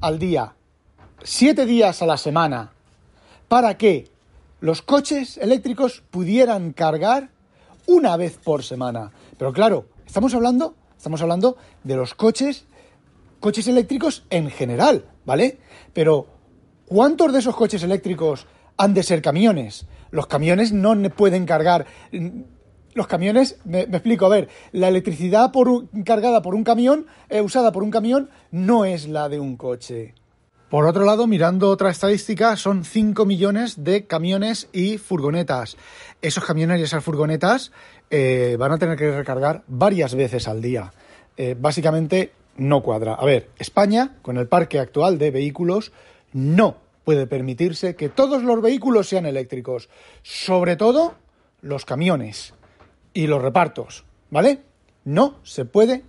al 0.00 0.18
día, 0.18 0.54
7 1.22 1.66
días 1.66 2.02
a 2.02 2.06
la 2.06 2.18
semana, 2.18 2.72
para 3.48 3.76
que 3.78 4.15
los 4.60 4.82
coches 4.82 5.36
eléctricos 5.38 6.02
pudieran 6.10 6.72
cargar 6.72 7.30
una 7.86 8.16
vez 8.16 8.38
por 8.42 8.62
semana. 8.62 9.12
Pero 9.38 9.52
claro, 9.52 9.86
estamos 10.06 10.34
hablando, 10.34 10.74
estamos 10.96 11.20
hablando 11.22 11.56
de 11.84 11.96
los 11.96 12.14
coches, 12.14 12.66
coches 13.40 13.68
eléctricos 13.68 14.24
en 14.30 14.50
general, 14.50 15.04
¿vale? 15.24 15.58
Pero 15.92 16.26
¿cuántos 16.86 17.32
de 17.32 17.38
esos 17.40 17.56
coches 17.56 17.82
eléctricos 17.82 18.46
han 18.76 18.94
de 18.94 19.02
ser 19.02 19.22
camiones? 19.22 19.86
Los 20.10 20.26
camiones 20.26 20.72
no 20.72 20.94
pueden 21.10 21.46
cargar. 21.46 21.86
Los 22.94 23.06
camiones, 23.06 23.58
me, 23.64 23.82
explico, 23.82 24.26
a 24.26 24.30
ver, 24.30 24.48
la 24.72 24.88
electricidad 24.88 25.52
cargada 26.04 26.40
por 26.40 26.54
un 26.54 26.64
camión, 26.64 27.06
eh, 27.28 27.42
usada 27.42 27.72
por 27.72 27.82
un 27.82 27.90
camión, 27.90 28.30
no 28.50 28.86
es 28.86 29.06
la 29.06 29.28
de 29.28 29.38
un 29.38 29.56
coche. 29.56 30.14
Por 30.70 30.84
otro 30.84 31.04
lado, 31.04 31.28
mirando 31.28 31.70
otra 31.70 31.90
estadística, 31.90 32.56
son 32.56 32.84
5 32.84 33.24
millones 33.24 33.84
de 33.84 34.06
camiones 34.06 34.68
y 34.72 34.98
furgonetas. 34.98 35.76
Esos 36.20 36.44
camiones 36.44 36.80
y 36.80 36.82
esas 36.82 37.04
furgonetas 37.04 37.70
eh, 38.10 38.56
van 38.58 38.72
a 38.72 38.78
tener 38.78 38.98
que 38.98 39.16
recargar 39.16 39.62
varias 39.68 40.14
veces 40.14 40.48
al 40.48 40.60
día. 40.60 40.92
eh, 41.36 41.54
básicamente 41.58 42.32
no 42.56 42.82
cuadra. 42.82 43.14
A 43.14 43.24
ver, 43.24 43.50
España, 43.58 44.16
con 44.22 44.38
el 44.38 44.48
parque 44.48 44.80
actual 44.80 45.18
de 45.18 45.30
vehículos, 45.30 45.92
no 46.32 46.78
puede 47.04 47.26
permitirse 47.26 47.94
que 47.94 48.08
todos 48.08 48.42
los 48.42 48.60
vehículos 48.60 49.08
sean 49.08 49.26
eléctricos, 49.26 49.88
sobre 50.22 50.76
todo 50.76 51.14
los 51.60 51.84
camiones 51.84 52.54
y 53.14 53.28
los 53.28 53.42
repartos, 53.42 54.04
¿vale? 54.30 54.62
No 55.04 55.36
se 55.44 55.64
puede 55.64 56.02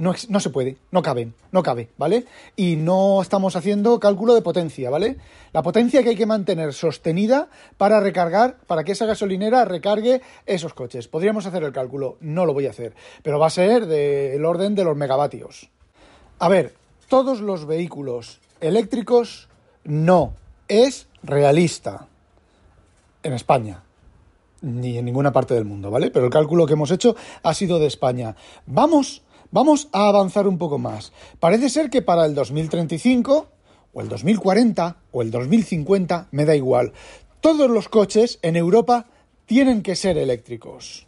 no, 0.00 0.40
se 0.40 0.48
puede, 0.48 0.78
no 0.90 1.02
caben, 1.02 1.34
no 1.52 1.62
cabe, 1.62 1.90
¿vale? 1.98 2.24
Y 2.56 2.76
no 2.76 3.20
estamos 3.20 3.54
haciendo 3.54 4.00
cálculo 4.00 4.34
de 4.34 4.40
potencia, 4.40 4.88
¿vale? 4.88 5.18
La 5.52 5.62
potencia 5.62 6.02
que 6.02 6.08
hay 6.08 6.16
que 6.16 6.24
mantener 6.24 6.72
sostenida 6.72 7.50
para 7.76 8.00
recargar, 8.00 8.56
para 8.66 8.82
que 8.82 8.92
esa 8.92 9.04
gasolinera 9.04 9.66
recargue 9.66 10.22
esos 10.46 10.72
coches. 10.72 11.06
Podríamos 11.06 11.44
hacer 11.44 11.62
el 11.64 11.72
cálculo, 11.72 12.16
no 12.20 12.46
lo 12.46 12.54
voy 12.54 12.66
a 12.66 12.70
hacer, 12.70 12.94
pero 13.22 13.38
va 13.38 13.48
a 13.48 13.50
ser 13.50 13.84
del 13.84 14.42
orden 14.46 14.74
de 14.74 14.84
los 14.84 14.96
megavatios. 14.96 15.68
A 16.38 16.48
ver, 16.48 16.74
todos 17.08 17.42
los 17.42 17.66
vehículos 17.66 18.40
eléctricos 18.62 19.50
no 19.84 20.32
es 20.68 21.08
realista 21.22 22.06
en 23.22 23.34
España 23.34 23.82
ni 24.62 24.96
en 24.96 25.04
ninguna 25.04 25.32
parte 25.32 25.54
del 25.54 25.64
mundo, 25.64 25.90
¿vale? 25.90 26.10
Pero 26.10 26.26
el 26.26 26.32
cálculo 26.32 26.66
que 26.66 26.72
hemos 26.72 26.90
hecho 26.90 27.16
ha 27.42 27.54
sido 27.54 27.78
de 27.78 27.86
España. 27.86 28.36
Vamos 28.66 29.22
Vamos 29.52 29.88
a 29.90 30.06
avanzar 30.06 30.46
un 30.46 30.58
poco 30.58 30.78
más. 30.78 31.12
Parece 31.40 31.70
ser 31.70 31.90
que 31.90 32.02
para 32.02 32.24
el 32.24 32.36
2035, 32.36 33.48
o 33.92 34.00
el 34.00 34.08
2040, 34.08 34.96
o 35.10 35.22
el 35.22 35.32
2050, 35.32 36.28
me 36.30 36.44
da 36.44 36.54
igual, 36.54 36.92
todos 37.40 37.68
los 37.68 37.88
coches 37.88 38.38
en 38.42 38.54
Europa 38.54 39.06
tienen 39.46 39.82
que 39.82 39.96
ser 39.96 40.18
eléctricos. 40.18 41.06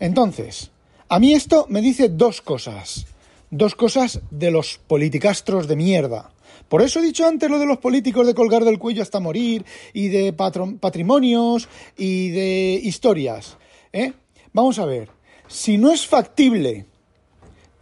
Entonces, 0.00 0.72
a 1.08 1.20
mí 1.20 1.34
esto 1.34 1.66
me 1.68 1.80
dice 1.80 2.08
dos 2.08 2.42
cosas. 2.42 3.06
Dos 3.50 3.76
cosas 3.76 4.20
de 4.32 4.50
los 4.50 4.80
politicastros 4.88 5.68
de 5.68 5.76
mierda. 5.76 6.32
Por 6.68 6.82
eso 6.82 6.98
he 6.98 7.02
dicho 7.02 7.26
antes 7.26 7.48
lo 7.48 7.60
de 7.60 7.66
los 7.66 7.78
políticos 7.78 8.26
de 8.26 8.34
colgar 8.34 8.64
del 8.64 8.80
cuello 8.80 9.02
hasta 9.02 9.20
morir, 9.20 9.64
y 9.92 10.08
de 10.08 10.32
patrimonios, 10.32 11.68
y 11.96 12.30
de 12.30 12.80
historias. 12.82 13.56
¿eh? 13.92 14.14
Vamos 14.52 14.80
a 14.80 14.86
ver, 14.86 15.10
si 15.46 15.78
no 15.78 15.92
es 15.92 16.06
factible 16.06 16.86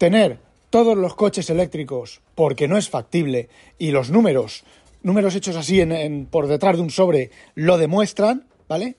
tener 0.00 0.38
todos 0.70 0.96
los 0.96 1.14
coches 1.14 1.50
eléctricos 1.50 2.22
porque 2.34 2.68
no 2.68 2.78
es 2.78 2.88
factible 2.88 3.50
y 3.78 3.90
los 3.90 4.10
números, 4.10 4.64
números 5.02 5.34
hechos 5.34 5.56
así 5.56 5.78
en, 5.82 6.24
por 6.24 6.46
detrás 6.46 6.76
de 6.76 6.82
un 6.82 6.88
sobre, 6.88 7.30
lo 7.54 7.76
demuestran, 7.76 8.46
¿vale? 8.66 8.96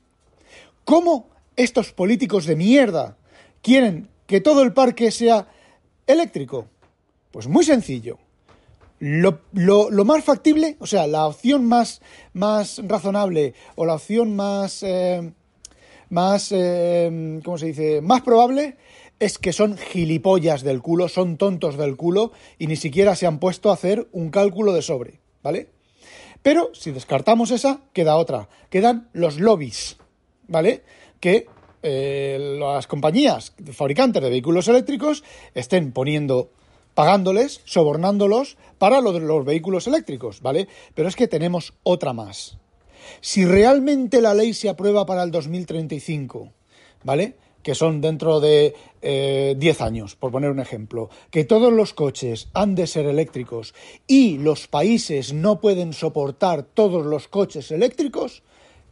¿Cómo 0.85 1.27
estos 1.55 1.91
políticos 1.91 2.45
de 2.45 2.55
mierda 2.55 3.17
quieren 3.63 4.09
que 4.27 4.41
todo 4.41 4.61
el 4.61 4.73
parque 4.73 5.09
sea 5.09 5.47
eléctrico? 6.05 6.67
Pues 7.31 7.47
muy 7.47 7.65
sencillo. 7.65 8.19
Lo, 8.99 9.39
más 10.05 10.23
factible, 10.23 10.77
o 10.79 10.85
sea, 10.85 11.07
la 11.07 11.25
opción 11.25 11.65
más, 11.65 12.03
más 12.33 12.79
razonable 12.87 13.55
o 13.73 13.87
la 13.87 13.95
opción 13.95 14.35
más, 14.35 14.83
eh, 14.83 15.31
más, 16.11 16.51
eh, 16.51 17.41
¿cómo 17.43 17.57
se 17.57 17.65
dice?, 17.65 18.01
más 18.01 18.21
probable 18.21 18.77
es 19.21 19.37
que 19.37 19.53
son 19.53 19.77
gilipollas 19.77 20.63
del 20.63 20.81
culo, 20.81 21.07
son 21.07 21.37
tontos 21.37 21.77
del 21.77 21.95
culo 21.95 22.31
y 22.57 22.65
ni 22.65 22.75
siquiera 22.75 23.15
se 23.15 23.27
han 23.27 23.37
puesto 23.39 23.69
a 23.69 23.75
hacer 23.75 24.07
un 24.11 24.31
cálculo 24.31 24.73
de 24.73 24.81
sobre, 24.81 25.19
¿vale? 25.43 25.69
Pero 26.41 26.71
si 26.73 26.89
descartamos 26.89 27.51
esa, 27.51 27.81
queda 27.93 28.17
otra. 28.17 28.49
Quedan 28.71 29.09
los 29.13 29.39
lobbies, 29.39 29.97
¿vale? 30.47 30.81
Que 31.19 31.45
eh, 31.83 32.57
las 32.59 32.87
compañías 32.87 33.53
fabricantes 33.71 34.23
de 34.23 34.29
vehículos 34.31 34.67
eléctricos 34.67 35.23
estén 35.53 35.91
poniendo, 35.91 36.49
pagándoles, 36.95 37.61
sobornándolos 37.65 38.57
para 38.79 39.01
lo 39.01 39.13
de 39.13 39.19
los 39.19 39.45
vehículos 39.45 39.85
eléctricos, 39.85 40.41
¿vale? 40.41 40.67
Pero 40.95 41.07
es 41.07 41.15
que 41.15 41.27
tenemos 41.27 41.75
otra 41.83 42.13
más. 42.13 42.57
Si 43.19 43.45
realmente 43.45 44.19
la 44.19 44.33
ley 44.33 44.55
se 44.55 44.67
aprueba 44.67 45.05
para 45.05 45.21
el 45.21 45.29
2035, 45.29 46.51
¿vale? 47.03 47.35
Que 47.63 47.75
son 47.75 48.01
dentro 48.01 48.39
de 48.39 48.75
10 49.01 49.01
eh, 49.01 49.83
años, 49.83 50.15
por 50.15 50.31
poner 50.31 50.51
un 50.51 50.59
ejemplo, 50.59 51.09
que 51.29 51.43
todos 51.43 51.73
los 51.73 51.93
coches 51.93 52.49
han 52.53 52.75
de 52.75 52.87
ser 52.87 53.05
eléctricos 53.05 53.73
y 54.07 54.37
los 54.37 54.67
países 54.67 55.33
no 55.33 55.59
pueden 55.59 55.93
soportar 55.93 56.63
todos 56.63 57.05
los 57.05 57.27
coches 57.27 57.71
eléctricos, 57.71 58.43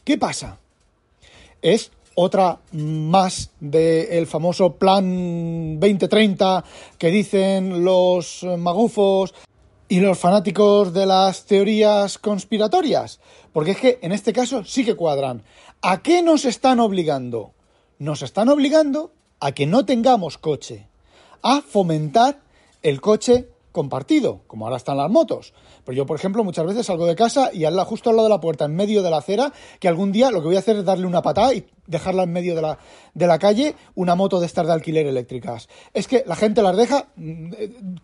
¿qué 0.03 0.17
pasa? 0.17 0.59
Es 1.61 1.91
otra 2.15 2.59
más 2.73 3.51
del 3.59 4.27
famoso 4.27 4.73
Plan 4.73 5.79
2030 5.79 6.63
que 6.97 7.11
dicen 7.11 7.83
los 7.83 8.45
magufos 8.57 9.33
y 9.87 10.01
los 10.01 10.19
fanáticos 10.19 10.93
de 10.93 11.05
las 11.05 11.45
teorías 11.45 12.17
conspiratorias. 12.17 13.19
Porque 13.53 13.71
es 13.71 13.77
que 13.77 13.99
en 14.01 14.11
este 14.11 14.33
caso 14.33 14.63
sí 14.63 14.85
que 14.85 14.95
cuadran. 14.95 15.43
¿A 15.81 16.01
qué 16.01 16.21
nos 16.21 16.45
están 16.45 16.79
obligando? 16.79 17.53
Nos 17.99 18.21
están 18.23 18.49
obligando 18.49 19.13
a 19.39 19.51
que 19.51 19.67
no 19.67 19.85
tengamos 19.85 20.37
coche, 20.37 20.87
a 21.43 21.61
fomentar 21.61 22.41
el 22.81 23.01
coche 23.01 23.49
compartido, 23.79 24.41
como 24.45 24.65
ahora 24.65 24.75
están 24.75 24.97
las 24.97 25.09
motos. 25.09 25.53
Pero 25.85 25.95
yo, 25.95 26.05
por 26.05 26.17
ejemplo, 26.17 26.43
muchas 26.43 26.65
veces 26.65 26.85
salgo 26.85 27.05
de 27.05 27.15
casa 27.15 27.49
y 27.53 27.63
al, 27.63 27.79
justo 27.85 28.09
al 28.09 28.17
lado 28.17 28.27
de 28.27 28.33
la 28.33 28.41
puerta, 28.41 28.65
en 28.65 28.75
medio 28.75 29.01
de 29.01 29.09
la 29.09 29.19
acera, 29.19 29.53
que 29.79 29.87
algún 29.87 30.11
día 30.11 30.31
lo 30.31 30.41
que 30.41 30.47
voy 30.47 30.57
a 30.57 30.59
hacer 30.59 30.75
es 30.75 30.83
darle 30.83 31.07
una 31.07 31.21
patada 31.21 31.53
y 31.53 31.65
dejarla 31.87 32.23
en 32.23 32.33
medio 32.33 32.55
de 32.55 32.61
la, 32.61 32.77
de 33.13 33.25
la 33.25 33.39
calle, 33.39 33.75
una 33.95 34.15
moto 34.15 34.41
de 34.41 34.47
estas 34.47 34.67
de 34.67 34.73
alquiler 34.73 35.07
eléctricas. 35.07 35.69
Es 35.93 36.09
que 36.09 36.25
la 36.27 36.35
gente 36.35 36.61
las 36.61 36.75
deja 36.75 37.07
mm, 37.15 37.51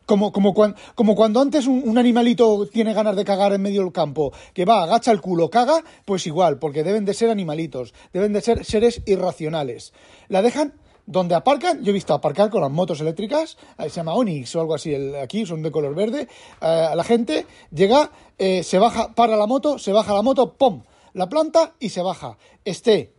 como, 0.05 0.31
como, 0.31 0.53
como 0.53 1.15
cuando 1.15 1.41
antes 1.41 1.67
un, 1.67 1.83
un, 1.85 1.97
animalito 1.97 2.67
tiene 2.67 2.93
ganas 2.93 3.17
de 3.17 3.25
cagar 3.25 3.51
en 3.51 3.61
medio 3.61 3.81
del 3.81 3.91
campo, 3.91 4.31
que 4.53 4.63
va, 4.63 4.83
agacha 4.83 5.11
el 5.11 5.19
culo, 5.19 5.49
caga, 5.49 5.83
pues 6.05 6.25
igual, 6.25 6.57
porque 6.57 6.85
deben 6.85 7.03
de 7.03 7.13
ser 7.13 7.29
animalitos, 7.29 7.93
deben 8.13 8.31
de 8.31 8.39
ser 8.39 8.63
seres 8.63 9.01
irracionales. 9.05 9.91
La 10.29 10.41
dejan 10.41 10.73
donde 11.05 11.35
aparcan, 11.35 11.83
yo 11.83 11.91
he 11.91 11.93
visto 11.93 12.13
aparcar 12.13 12.49
con 12.49 12.61
las 12.61 12.71
motos 12.71 12.99
eléctricas, 13.01 13.57
se 13.77 13.89
llama 13.89 14.13
Onix 14.13 14.55
o 14.55 14.61
algo 14.61 14.75
así, 14.75 14.93
el, 14.93 15.15
aquí 15.15 15.45
son 15.45 15.61
de 15.61 15.71
color 15.71 15.93
verde, 15.93 16.27
eh, 16.61 16.89
la 16.95 17.03
gente 17.03 17.45
llega, 17.71 18.11
eh, 18.37 18.63
se 18.63 18.79
baja, 18.79 19.13
para 19.13 19.37
la 19.37 19.45
moto, 19.45 19.77
se 19.77 19.91
baja 19.91 20.13
la 20.13 20.21
moto, 20.21 20.53
¡pum! 20.53 20.83
La 21.13 21.29
planta 21.29 21.75
y 21.79 21.89
se 21.89 22.01
baja. 22.01 22.37
Esté 22.65 23.13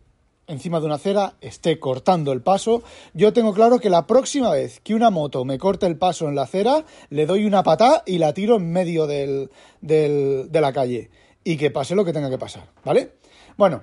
encima 0.47 0.81
de 0.81 0.87
una 0.87 0.97
acera, 0.97 1.35
esté 1.41 1.79
cortando 1.79 2.33
el 2.33 2.43
paso. 2.43 2.83
Yo 3.15 3.33
tengo 3.33 3.55
claro 3.55 3.79
que 3.79 3.91
la 3.91 4.07
próxima 4.07 4.51
vez 4.51 4.81
que 4.81 4.95
una 4.95 5.11
moto 5.11 5.45
me 5.45 5.59
corte 5.59 5.87
el 5.87 5.97
paso 5.97 6.29
en 6.29 6.35
la 6.35 6.43
acera, 6.43 6.85
le 7.11 7.27
doy 7.27 7.47
una 7.47 7.63
patada 7.63 8.03
y 8.07 8.19
la 8.19 8.33
tiro 8.35 8.57
en 8.57 8.71
medio 8.71 9.07
del, 9.07 9.51
del, 9.81 10.51
de 10.51 10.61
la 10.61 10.73
calle. 10.73 11.11
Y 11.43 11.57
que 11.57 11.71
pase 11.71 11.95
lo 11.95 12.05
que 12.05 12.13
tenga 12.13 12.31
que 12.31 12.39
pasar, 12.39 12.69
¿vale? 12.85 13.13
Bueno, 13.57 13.83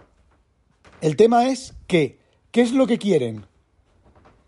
el 1.02 1.16
tema 1.16 1.50
es 1.50 1.74
que, 1.88 2.20
¿qué 2.52 2.62
es 2.62 2.72
lo 2.72 2.88
que 2.88 3.00
quieren? 3.00 3.46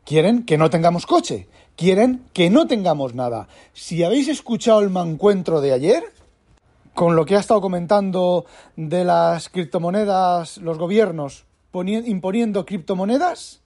Quieren 0.06 0.44
que 0.44 0.58
no 0.58 0.70
tengamos 0.70 1.06
coche, 1.06 1.48
quieren 1.76 2.24
que 2.32 2.50
no 2.52 2.68
tengamos 2.68 3.16
nada. 3.16 3.48
Si 3.74 4.04
habéis 4.04 4.28
escuchado 4.28 4.80
el 4.82 4.92
mancuentro 4.92 5.62
de 5.62 5.74
ayer, 5.74 6.04
con 6.94 7.16
lo 7.16 7.26
que 7.26 7.36
ha 7.36 7.40
estado 7.40 7.60
comentando 7.60 8.46
de 8.76 9.04
las 9.04 9.50
criptomonedas, 9.50 10.58
los 10.58 10.78
gobiernos 10.78 11.46
imponiendo 11.74 12.66
criptomonedas, 12.66 13.62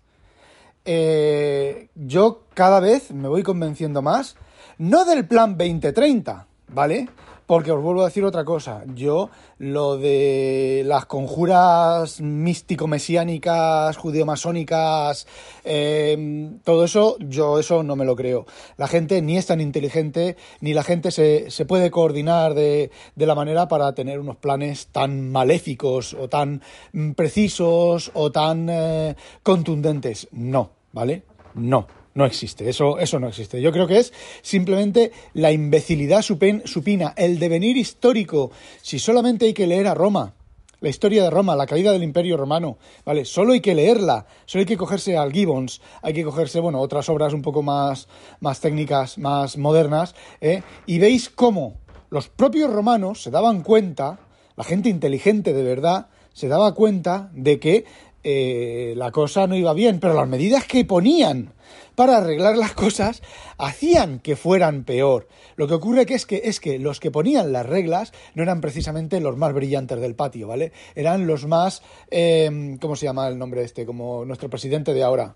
eh, 0.86 1.90
yo 1.94 2.44
cada 2.54 2.80
vez 2.80 3.12
me 3.12 3.28
voy 3.28 3.44
convenciendo 3.44 4.02
más, 4.02 4.36
no 4.78 5.06
del 5.06 5.28
plan 5.28 5.58
2030, 5.58 6.48
¿vale? 6.70 7.10
Porque 7.50 7.72
os 7.72 7.82
vuelvo 7.82 8.04
a 8.04 8.06
decir 8.06 8.24
otra 8.26 8.46
cosa. 8.46 8.84
Yo, 8.94 9.32
lo 9.58 9.98
de 9.98 10.84
las 10.86 11.08
conjuras 11.08 12.22
místico-mesiánicas, 12.22 13.98
judeo-masónicas, 13.98 15.26
em, 15.64 16.60
todo 16.60 16.84
eso, 16.84 17.18
yo 17.18 17.58
eso 17.58 17.82
no 17.82 17.96
me 17.96 18.06
lo 18.06 18.16
creo. 18.16 18.46
La 18.78 18.88
gente 18.88 19.24
ni 19.24 19.36
es 19.36 19.48
tan 19.48 19.62
inteligente, 19.62 20.38
ni 20.62 20.76
la 20.76 20.84
gente 20.84 21.10
se, 21.10 21.50
se 21.50 21.66
puede 21.66 21.90
coordinar 21.90 22.54
de, 22.54 22.92
de, 23.16 23.26
la 23.26 23.34
manera 23.34 23.68
para 23.68 23.96
tener 23.96 24.20
unos 24.20 24.36
planes 24.36 24.86
tan 24.92 25.32
maléficos 25.32 26.14
o 26.14 26.30
tan 26.30 26.62
mm, 26.94 27.14
precisos 27.14 28.12
o 28.14 28.32
tan 28.32 28.70
eh, 28.70 29.16
contundentes. 29.42 30.28
No, 30.34 30.70
¿vale? 30.94 31.24
No. 31.56 31.88
No 32.20 32.26
existe, 32.26 32.68
eso, 32.68 33.00
eso 33.00 33.18
no 33.18 33.30
existe. 33.30 33.62
Yo 33.62 33.72
creo 33.72 33.88
que 33.88 33.98
es 33.98 34.12
simplemente 34.42 35.14
la 35.32 35.54
imbecilidad 35.54 36.22
supina, 36.22 37.14
el 37.16 37.40
devenir 37.40 37.78
histórico. 37.78 38.52
Si 38.82 39.00
solamente 39.00 39.46
hay 39.46 39.54
que 39.54 39.66
leer 39.66 39.88
a 39.88 39.94
Roma, 39.94 40.34
la 40.82 40.90
historia 40.90 41.24
de 41.24 41.30
Roma, 41.30 41.56
la 41.56 41.66
caída 41.66 41.94
del 41.94 42.04
Imperio 42.04 42.36
Romano, 42.36 42.78
¿vale? 43.06 43.24
Solo 43.24 43.54
hay 43.54 43.62
que 43.62 43.74
leerla, 43.74 44.26
solo 44.46 44.60
hay 44.60 44.66
que 44.66 44.76
cogerse 44.76 45.16
al 45.16 45.32
Gibbons, 45.32 45.80
hay 46.02 46.12
que 46.12 46.26
cogerse, 46.26 46.60
bueno, 46.60 46.82
otras 46.82 47.08
obras 47.08 47.32
un 47.32 47.42
poco 47.42 47.64
más, 47.64 48.10
más 48.42 48.60
técnicas, 48.60 49.18
más 49.18 49.58
modernas, 49.58 50.14
¿eh? 50.42 50.62
y 50.86 51.00
veis 51.00 51.30
cómo 51.30 51.76
los 52.10 52.28
propios 52.28 52.70
romanos 52.70 53.24
se 53.24 53.32
daban 53.32 53.62
cuenta, 53.64 54.20
la 54.58 54.66
gente 54.66 54.90
inteligente 54.90 55.54
de 55.54 55.64
verdad, 55.64 56.08
se 56.34 56.50
daba 56.50 56.74
cuenta 56.74 57.30
de 57.34 57.62
que 57.62 57.86
eh, 58.24 58.94
la 58.98 59.12
cosa 59.12 59.48
no 59.48 59.56
iba 59.56 59.74
bien, 59.74 60.00
pero 60.00 60.14
las 60.14 60.28
medidas 60.28 60.66
que 60.66 60.86
ponían 60.86 61.54
para 62.00 62.18
arreglar 62.18 62.56
las 62.56 62.74
cosas 62.74 63.22
hacían 63.58 64.20
que 64.20 64.38
fueran 64.38 64.86
peor. 64.86 65.28
Lo 65.58 65.68
que 65.68 65.74
ocurre 65.74 66.06
es 66.08 66.26
que 66.26 66.42
es 66.46 66.62
que 66.62 66.80
los 66.80 67.02
que 67.02 67.12
ponían 67.12 67.52
las 67.52 67.66
reglas 67.66 68.14
no 68.36 68.44
eran 68.44 68.62
precisamente 68.62 69.20
los 69.20 69.36
más 69.36 69.54
brillantes 69.54 70.00
del 70.00 70.16
patio, 70.16 70.48
¿vale? 70.48 70.72
Eran 70.96 71.28
los 71.28 71.46
más 71.46 71.82
eh, 72.10 72.78
¿cómo 72.80 72.96
se 72.96 73.06
llama 73.06 73.28
el 73.28 73.38
nombre 73.38 73.64
este? 73.64 73.86
Como 73.86 74.24
nuestro 74.24 74.50
presidente 74.50 74.94
de 74.94 75.04
ahora. 75.04 75.36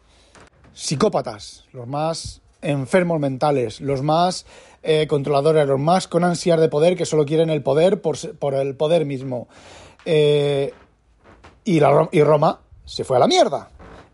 Psicópatas, 0.74 1.66
los 1.74 1.86
más 1.86 2.42
enfermos 2.62 3.20
mentales, 3.20 3.82
los 3.82 4.02
más 4.02 4.46
eh, 4.84 5.06
controladores, 5.08 5.68
los 5.68 5.80
más 5.80 6.08
con 6.08 6.24
ansias 6.24 6.60
de 6.62 6.70
poder 6.70 6.96
que 6.96 7.06
solo 7.06 7.26
quieren 7.26 7.50
el 7.50 7.62
poder 7.62 8.02
por, 8.02 8.16
el 8.54 8.76
poder 8.76 9.06
mismo. 9.06 9.50
Eh, 10.06 10.74
y 11.66 11.80
Roma 11.80 12.62
se 12.86 13.04
fue 13.04 13.18
a 13.18 13.20
la 13.20 13.28
mierda. 13.28 13.70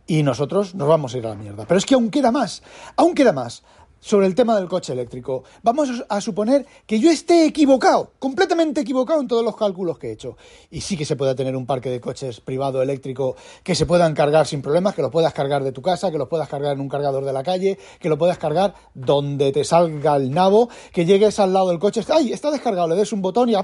Y 0.08 0.24
nosotros 0.24 0.74
nos 0.74 0.88
vamos 0.88 1.14
a 1.14 1.18
ir 1.20 1.26
a 1.26 1.30
la 1.30 1.36
mierda. 1.36 1.66
Pero 1.68 1.78
es 1.78 1.86
que 1.86 1.94
aún 1.94 2.10
queda 2.10 2.32
más, 2.32 2.64
aún 2.96 3.14
queda 3.14 3.32
más 3.32 3.64
sobre 4.00 4.28
el 4.28 4.36
tema 4.36 4.56
del 4.56 4.68
coche 4.68 4.94
eléctrico. 4.94 5.44
Vamos 5.62 6.04
a 6.08 6.22
suponer 6.22 6.66
que 6.86 7.00
yo 7.00 7.12
esté 7.12 7.46
equivocado, 7.46 8.14
completamente 8.20 8.82
equivocado 8.82 9.22
en 9.22 9.28
todos 9.28 9.44
los 9.44 9.56
cálculos 9.56 10.00
que 10.00 10.08
he 10.08 10.12
hecho. 10.12 10.38
Y 10.70 10.82
sí 10.82 10.98
que 10.98 11.06
se 11.06 11.16
puede 11.16 11.36
tener 11.36 11.56
un 11.56 11.66
parque 11.66 11.90
de 11.90 12.00
coches 12.00 12.40
privado 12.40 12.82
eléctrico 12.82 13.36
que 13.64 13.76
se 13.76 13.86
puedan 13.86 14.14
cargar 14.14 14.48
sin 14.48 14.62
problemas, 14.62 14.96
que 14.96 15.02
lo 15.02 15.12
puedas 15.12 15.34
cargar 15.34 15.64
de 15.64 15.72
tu 15.72 15.82
casa, 15.82 16.12
que 16.12 16.18
lo 16.18 16.30
puedas 16.30 16.48
cargar 16.48 16.74
en 16.74 16.82
un 16.82 16.90
cargador 16.90 17.26
de 17.26 17.34
la 17.34 17.44
calle, 17.44 17.78
que 18.00 18.10
lo 18.10 18.18
puedas 18.18 18.38
cargar 18.38 18.74
donde 18.94 19.52
te 19.52 19.64
salga 19.64 20.16
el 20.16 20.32
nabo, 20.32 20.70
que 20.94 21.06
llegues 21.06 21.40
al 21.40 21.54
lado 21.54 21.70
del 21.70 21.80
coche, 21.80 22.02
¡ay! 22.10 22.32
Está 22.32 22.52
descargado, 22.52 22.88
le 22.88 22.96
des 22.96 23.12
un 23.14 23.22
botón 23.22 23.50
y, 23.50 23.56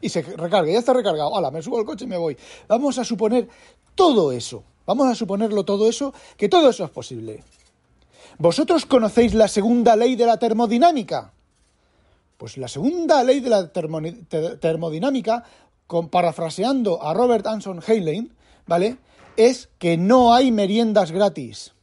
y 0.00 0.08
se 0.08 0.22
recarga, 0.22 0.70
ya 0.70 0.78
está 0.78 0.92
recargado. 0.92 1.36
¡Hala! 1.36 1.50
Me 1.50 1.62
subo 1.62 1.78
al 1.78 1.84
coche 1.84 2.04
y 2.04 2.08
me 2.08 2.16
voy. 2.16 2.36
Vamos 2.68 2.98
a 2.98 3.04
suponer 3.04 3.48
todo 3.94 4.32
eso. 4.32 4.64
Vamos 4.86 5.06
a 5.08 5.14
suponerlo 5.14 5.64
todo 5.64 5.88
eso, 5.88 6.14
que 6.36 6.48
todo 6.48 6.70
eso 6.70 6.84
es 6.84 6.90
posible. 6.90 7.44
¿Vosotros 8.38 8.86
conocéis 8.86 9.34
la 9.34 9.48
segunda 9.48 9.96
ley 9.96 10.16
de 10.16 10.24
la 10.24 10.38
termodinámica? 10.38 11.32
Pues 12.38 12.56
la 12.56 12.68
segunda 12.68 13.22
ley 13.24 13.40
de 13.40 13.50
la 13.50 13.68
termodinámica, 13.72 15.44
parafraseando 16.10 17.02
a 17.02 17.12
Robert 17.12 17.46
Anson 17.46 17.82
Heinlein, 17.86 18.32
¿vale? 18.66 18.96
Es 19.36 19.68
que 19.78 19.96
no 19.96 20.32
hay 20.32 20.52
meriendas 20.52 21.10
gratis. 21.10 21.74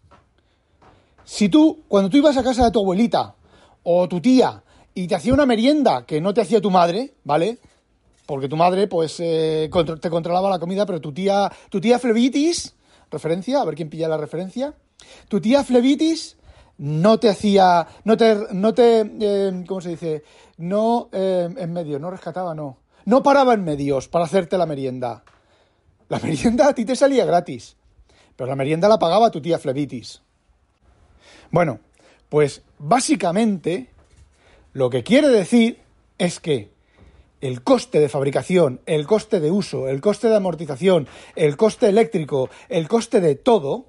Si 1.26 1.50
tú, 1.50 1.84
cuando 1.88 2.10
tú 2.10 2.18
ibas 2.18 2.38
a 2.38 2.44
casa 2.44 2.66
de 2.66 2.72
tu 2.72 2.80
abuelita 2.80 3.36
o 3.84 4.08
tu 4.08 4.22
tía 4.22 4.64
y 4.94 5.08
te 5.08 5.16
hacía 5.16 5.34
una 5.34 5.46
merienda 5.46 6.06
que 6.06 6.22
no 6.22 6.34
te 6.34 6.42
hacía 6.42 6.62
tu 6.62 6.72
madre, 6.72 7.14
¿vale? 7.24 7.60
Porque 8.26 8.48
tu 8.48 8.58
madre, 8.58 8.88
pues, 8.88 9.20
eh, 9.20 9.70
te 10.02 10.10
controlaba 10.10 10.50
la 10.50 10.60
comida, 10.60 10.86
pero 10.86 11.00
tu 11.00 11.14
tía, 11.14 11.52
tu 11.70 11.80
tía 11.80 12.00
Flebitis, 12.00 12.76
referencia, 13.12 13.62
a 13.62 13.66
ver 13.66 13.76
quién 13.76 13.90
pilla 13.90 14.08
la 14.08 14.18
referencia, 14.18 14.74
tu 15.28 15.40
tía 15.40 15.64
Flebitis 15.64 16.38
no 16.78 17.20
te 17.20 17.30
hacía, 17.30 17.88
no 18.04 18.18
te, 18.18 18.36
no 18.52 18.74
te, 18.74 19.02
eh, 19.20 19.64
¿cómo 19.68 19.82
se 19.82 19.90
dice? 19.90 20.24
No 20.58 21.10
eh, 21.12 21.50
en 21.56 21.74
medio, 21.74 22.00
no 22.00 22.10
rescataba, 22.10 22.54
no. 22.56 22.78
No 23.06 23.22
paraba 23.22 23.54
en 23.54 23.64
medios 23.64 24.08
para 24.08 24.26
hacerte 24.26 24.58
la 24.58 24.66
merienda. 24.66 25.24
La 26.10 26.20
merienda 26.20 26.68
a 26.68 26.74
ti 26.74 26.86
te 26.86 26.96
salía 26.96 27.26
gratis, 27.26 27.78
pero 28.36 28.50
la 28.50 28.56
merienda 28.56 28.88
la 28.88 29.00
pagaba 29.00 29.32
tu 29.32 29.42
tía 29.42 29.60
Flebitis. 29.60 30.22
Bueno, 31.52 31.80
pues 32.30 32.64
básicamente 32.80 33.90
lo 34.74 34.90
que 34.90 35.04
quiere 35.04 35.30
decir 35.30 35.80
es 36.18 36.40
que 36.40 36.75
el 37.42 37.64
coste 37.64 38.00
de 38.00 38.10
fabricación, 38.10 38.82
el 38.86 39.06
coste 39.06 39.40
de 39.40 39.52
uso, 39.52 39.88
el 39.88 40.02
coste 40.02 40.28
de 40.30 40.36
amortización, 40.36 41.08
el 41.36 41.58
coste 41.58 41.88
eléctrico, 41.88 42.50
el 42.70 42.88
coste 42.88 43.22
de 43.22 43.36
todo, 43.36 43.86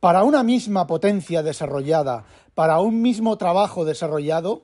para 0.00 0.24
una 0.24 0.42
misma 0.42 0.86
potencia 0.86 1.42
desarrollada, 1.42 2.24
para 2.54 2.80
un 2.80 3.02
mismo 3.02 3.36
trabajo 3.38 3.84
desarrollado, 3.84 4.62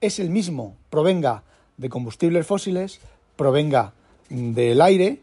es 0.00 0.18
el 0.18 0.30
mismo, 0.30 0.76
provenga 0.90 1.44
de 1.76 1.88
combustibles 1.88 2.46
fósiles, 2.46 3.00
provenga 3.36 3.94
del 4.28 4.80
aire, 4.80 5.20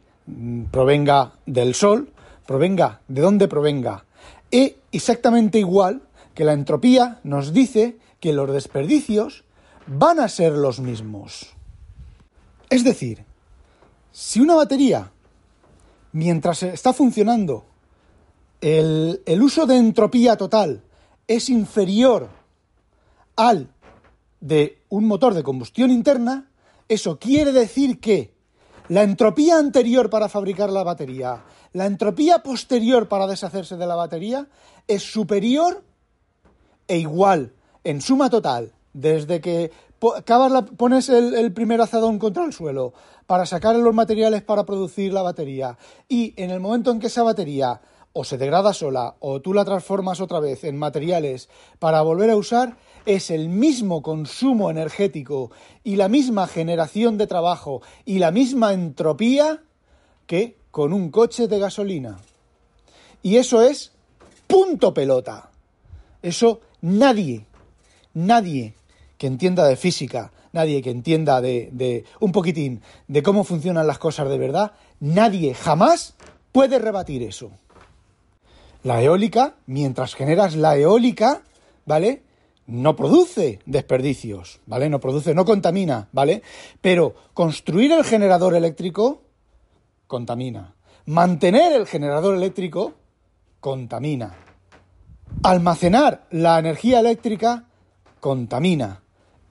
provenga 0.71 1.33
del 1.45 1.74
sol, 1.74 2.12
provenga 2.45 3.01
de 3.07 3.21
donde 3.21 3.48
provenga. 3.48 4.05
E 4.51 4.77
exactamente 4.91 5.59
igual 5.59 6.01
que 6.34 6.45
la 6.45 6.53
entropía 6.53 7.19
nos 7.23 7.53
dice 7.53 7.97
que 8.19 8.34
los 8.34 8.51
desperdicios 8.51 9.43
van 9.86 10.19
a 10.19 10.27
ser 10.27 10.53
los 10.53 10.80
mismos. 10.80 11.59
Es 12.69 12.84
decir, 12.84 13.25
si 14.12 14.39
una 14.39 14.55
batería, 14.55 15.12
mientras 16.12 16.63
está 16.63 16.93
funcionando, 16.93 17.65
el, 18.62 19.21
uso 19.41 19.65
de 19.65 19.77
entropía 19.77 20.36
total 20.36 20.84
es 21.27 21.49
inferior 21.49 22.29
al 23.36 23.69
de 24.41 24.82
un 24.89 25.05
motor 25.05 25.34
de 25.34 25.43
combustión 25.43 25.91
interna, 25.91 26.49
eso 26.88 27.17
quiere 27.17 27.51
decir 27.51 27.99
que 27.99 28.34
la 28.88 29.03
entropía 29.03 29.58
anterior 29.58 30.10
para 30.10 30.29
fabricar 30.29 30.69
la 30.69 30.84
batería, 30.84 31.43
la 31.73 31.86
entropía 31.86 32.39
posterior 32.39 33.08
para 33.08 33.27
deshacerse 33.27 33.77
de 33.77 33.88
la 33.88 33.95
batería, 33.95 34.47
es 34.88 35.03
superior 35.03 35.84
e 36.88 36.97
igual 36.97 37.53
en 37.84 38.01
suma 38.01 38.29
total, 38.29 38.73
desde 38.93 39.41
que 39.41 39.71
pones 40.78 41.10
el, 41.10 41.36
el, 41.36 41.54
primer 41.54 41.82
azadón 41.82 42.19
contra 42.19 42.45
el 42.45 42.54
suelo 42.54 42.93
para 43.28 43.45
sacar 43.45 43.75
los 43.75 43.93
materiales 43.93 44.41
para 44.41 44.65
producir 44.65 45.13
la 45.13 45.21
batería 45.21 45.78
y 46.08 46.34
en 46.41 46.52
el 46.52 46.60
momento 46.60 46.91
en 46.91 46.99
que 46.99 47.08
esa 47.08 47.23
batería 47.23 47.82
o 48.13 48.23
se 48.23 48.38
degrada 48.38 48.73
sola 48.73 49.15
o 49.19 49.41
tú 49.41 49.54
la 49.54 49.65
transformas 49.65 50.19
otra 50.21 50.39
vez 50.39 50.63
en 50.63 50.78
materiales 50.78 51.49
para 51.80 52.02
volver 52.02 52.30
a 52.30 52.36
usar, 52.36 52.78
es 53.06 53.30
el 53.30 53.49
mismo 53.49 54.02
consumo 54.02 54.69
energético 54.69 55.52
y 55.84 55.95
la 55.95 56.10
misma 56.10 56.47
generación 56.47 57.17
de 57.17 57.28
trabajo 57.28 57.82
y 58.06 58.19
la 58.19 58.32
misma 58.32 58.73
entropía 58.73 59.62
que 60.25 60.58
con 60.71 60.93
un 60.93 61.12
coche 61.12 61.47
de 61.47 61.60
gasolina. 61.60 62.19
Y 63.21 63.38
eso 63.38 63.62
es 63.62 63.91
punto 64.47 64.93
pelota. 64.93 65.49
Eso 66.21 66.62
nadie, 66.82 67.45
nadie 68.13 68.75
que 69.19 69.27
entienda 69.27 69.67
de 69.67 69.75
física, 69.75 70.32
nadie 70.53 70.82
que 70.82 70.91
entienda 70.91 71.41
de, 71.41 72.05
un 72.21 72.32
poquitín 72.32 72.82
de 73.08 73.21
cómo 73.21 73.43
funcionan 73.43 73.86
las 73.86 73.99
cosas 73.99 74.29
de 74.29 74.38
verdad, 74.38 74.71
nadie 75.01 75.53
jamás 75.53 76.15
puede 76.53 76.79
rebatir 76.79 77.21
eso. 77.21 77.51
La 78.82 79.03
eólica, 79.03 79.55
mientras 79.67 80.15
generas 80.15 80.55
la 80.55 80.77
eólica, 80.77 81.41
¿vale? 81.86 82.23
No 82.65 82.95
produce 82.95 83.60
desperdicios, 83.65 84.62
¿vale? 84.65 84.89
No 84.89 85.01
produce, 85.01 85.36
no 85.36 85.43
contamina, 85.43 86.08
¿vale? 86.13 86.41
Pero 86.79 87.13
construir 87.34 87.91
el 87.91 88.05
generador 88.05 88.55
eléctrico 88.55 89.21
contamina. 90.08 90.75
Mantener 91.05 91.73
el 91.73 91.88
generador 91.88 92.36
eléctrico 92.36 92.93
contamina. 93.60 94.38
Almacenar 95.43 96.25
la 96.32 96.58
energía 96.58 97.01
eléctrica 97.01 97.65
contamina. 98.21 99.01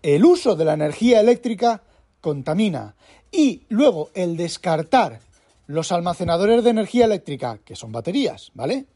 El 0.02 0.24
uso 0.24 0.56
de 0.56 0.64
la 0.64 0.74
energía 0.74 1.20
eléctrica 1.20 1.82
contamina. 2.20 2.94
Y 3.30 3.62
luego 3.68 4.11
el 4.14 4.37
descartar 4.37 5.20
los 5.66 5.92
almacenadores 5.92 6.64
de 6.64 6.70
energía 6.70 7.04
eléctrica, 7.04 7.58
que 7.64 7.76
son 7.76 7.92
baterías, 7.92 8.50
¿vale? 8.54 8.87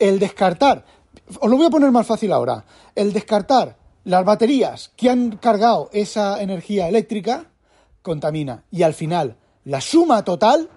el 0.00 0.18
descartar, 0.18 0.84
os 1.38 1.48
lo 1.48 1.56
voy 1.56 1.66
a 1.66 1.70
poner 1.70 1.92
más 1.92 2.06
fácil 2.06 2.32
ahora, 2.32 2.64
el 2.96 3.12
descartar 3.12 3.76
las 4.04 4.24
baterías 4.24 4.90
que 4.96 5.10
han 5.10 5.36
cargado 5.36 5.90
esa 5.92 6.42
energía 6.42 6.88
eléctrica 6.88 7.44
contamina 8.02 8.64
y 8.72 8.82
al 8.82 8.94
final 8.94 9.36
la 9.64 9.80
suma 9.80 10.24
total 10.24 10.68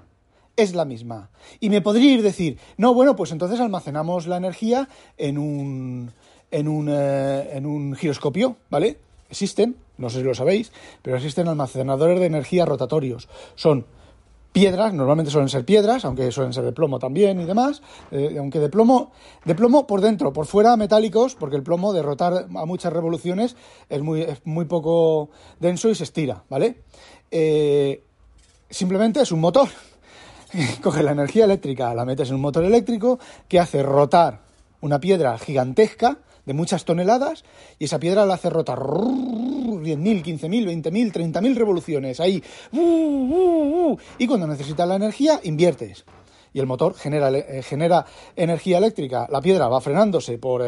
es 0.56 0.76
la 0.76 0.86
misma. 0.86 1.32
Y 1.60 1.69
me 1.69 1.82
podría 1.82 2.13
ir 2.13 2.22
decir, 2.22 2.60
no, 2.78 2.93
bueno, 2.93 3.15
pues 3.15 3.32
entonces 3.32 3.60
almacenamos 3.60 4.28
la 4.28 4.38
energía 4.38 4.88
en 5.17 5.38
un, 5.38 6.12
en 6.52 6.67
un, 6.67 6.89
eh, 6.91 7.50
en 7.54 7.65
un 7.65 7.96
giroscopio, 7.96 8.58
¿vale? 8.69 8.98
Existen, 9.34 9.78
no 9.98 10.12
sé 10.12 10.19
si 10.19 10.24
lo 10.24 10.36
sabéis, 10.36 10.72
pero 11.02 11.17
existen 11.17 11.48
almacenadores 11.48 12.19
de 12.19 12.28
energía 12.28 12.67
rotatorios. 12.67 13.28
Son 13.56 13.84
piedras, 14.52 14.93
normalmente 14.93 15.32
suelen 15.32 15.50
ser 15.50 15.65
piedras, 15.65 16.06
aunque 16.06 16.32
suelen 16.32 16.54
ser 16.54 16.63
de 16.65 16.72
plomo 16.72 17.00
también 17.00 17.41
y 17.41 17.46
demás, 17.46 17.82
eh, 18.12 18.36
aunque 18.38 18.60
de 18.60 18.69
plomo, 18.69 19.12
de 19.43 19.56
plomo 19.56 19.88
por 19.88 20.02
dentro, 20.02 20.34
por 20.34 20.46
fuera 20.46 20.78
metálicos, 20.78 21.34
porque 21.34 21.56
el 21.56 21.63
plomo 21.63 21.93
de 21.93 22.04
rotar 22.04 22.46
a 22.56 22.65
muchas 22.67 22.93
revoluciones 22.93 23.56
es 23.89 24.04
muy, 24.04 24.28
muy 24.43 24.65
poco 24.65 25.32
denso 25.60 25.89
y 25.89 25.96
se 25.96 26.04
estira, 26.04 26.43
¿vale? 26.48 26.84
Eh, 27.32 28.04
simplemente 28.69 29.19
es 29.19 29.32
un 29.32 29.39
motor. 29.39 29.69
Coge 30.84 31.02
la 31.02 31.13
energía 31.13 31.46
eléctrica, 31.46 31.91
la 31.96 32.06
metes 32.06 32.30
en 32.30 32.36
un 32.36 32.41
motor 32.41 32.63
eléctrico 32.65 33.17
que 33.48 33.60
hace 33.60 33.82
rotar 33.82 34.41
una 34.82 35.00
piedra 35.00 35.39
gigantesca 35.39 36.19
de 36.46 36.54
muchas 36.54 36.86
toneladas 36.86 37.44
y 37.80 37.86
esa 37.86 38.00
piedra 38.00 38.26
la 38.26 38.36
hace 38.36 38.50
rotar 38.50 38.80
10.000, 38.80 40.24
15.000, 40.24 40.84
20.000, 40.84 41.12
30.000 41.12 41.56
revoluciones 41.56 42.20
ahí. 42.20 42.44
Y 44.18 44.28
cuando 44.28 44.48
necesitas 44.48 44.88
la 44.88 44.96
energía, 44.96 45.40
inviertes. 45.44 46.06
y 46.56 46.60
el 46.60 46.68
motor 46.68 46.94
genera, 46.94 47.32
eh, 47.32 47.64
genera 47.64 48.06
energía 48.36 48.78
eléctrica. 48.78 49.28
La 49.32 49.42
piedra 49.42 49.68
va 49.68 49.82
frenándose 49.82 50.38
por 50.38 50.64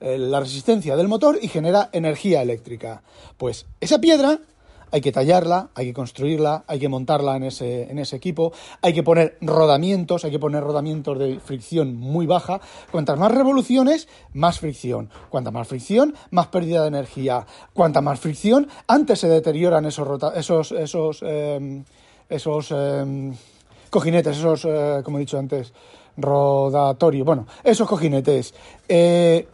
la 0.00 0.40
resistencia 0.40 0.96
del 0.96 1.08
motor 1.08 1.38
y 1.42 1.48
genera 1.48 1.90
energía 1.92 2.40
eléctrica. 2.40 3.02
Pues 3.36 3.66
esa 3.80 4.00
piedra 4.00 4.40
hay 4.90 5.00
que 5.00 5.12
tallarla, 5.12 5.70
hay 5.74 5.86
que 5.86 5.92
construirla, 5.92 6.64
hay 6.66 6.78
que 6.78 6.88
montarla 6.88 7.36
en 7.36 7.44
ese, 7.44 7.90
en 7.90 7.98
ese 7.98 8.16
equipo, 8.16 8.52
hay 8.82 8.92
que 8.92 9.02
poner 9.02 9.36
rodamientos, 9.40 10.24
hay 10.24 10.30
que 10.30 10.38
poner 10.38 10.62
rodamientos 10.62 11.18
de 11.18 11.40
fricción 11.40 11.96
muy 11.96 12.26
baja. 12.26 12.60
Cuantas 12.90 13.18
más 13.18 13.32
revoluciones, 13.32 14.08
más 14.32 14.60
fricción. 14.60 15.10
Cuanta 15.28 15.50
más 15.50 15.68
fricción, 15.68 16.14
más 16.30 16.46
pérdida 16.48 16.82
de 16.82 16.88
energía. 16.88 17.46
Cuanta 17.72 18.00
más 18.00 18.20
fricción, 18.20 18.68
antes 18.86 19.20
se 19.20 19.28
deterioran 19.28 19.86
esos, 19.86 20.08
esos, 20.34 20.72
esos, 20.72 21.22
em, 21.22 21.84
esos 22.28 22.70
em, 22.70 23.34
cojinetes, 23.90 24.38
esos, 24.38 24.64
eh, 24.64 25.00
como 25.04 25.18
he 25.18 25.20
dicho 25.20 25.38
antes, 25.38 25.72
rodatorios, 26.16 27.26
bueno, 27.26 27.46
esos 27.62 27.88
cojinetes. 27.88 28.54
Eh, 28.88 29.48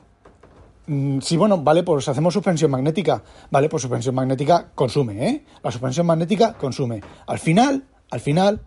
sí, 1.20 1.37
bueno, 1.37 1.59
vale, 1.59 1.83
pues 1.83 2.09
hacemos 2.09 2.35
suspensión 2.35 2.70
magnética. 2.70 3.22
Vale, 3.50 3.68
pues 3.68 3.83
suspensión 3.83 4.14
magnética 4.14 4.70
consume, 4.74 5.28
¿eh? 5.28 5.44
La 5.62 5.70
suspensión 5.70 6.07
magnética 6.07 6.55
consume. 6.55 7.02
Al 7.26 7.38
final, 7.38 7.85
al 8.11 8.20
final, 8.20 8.62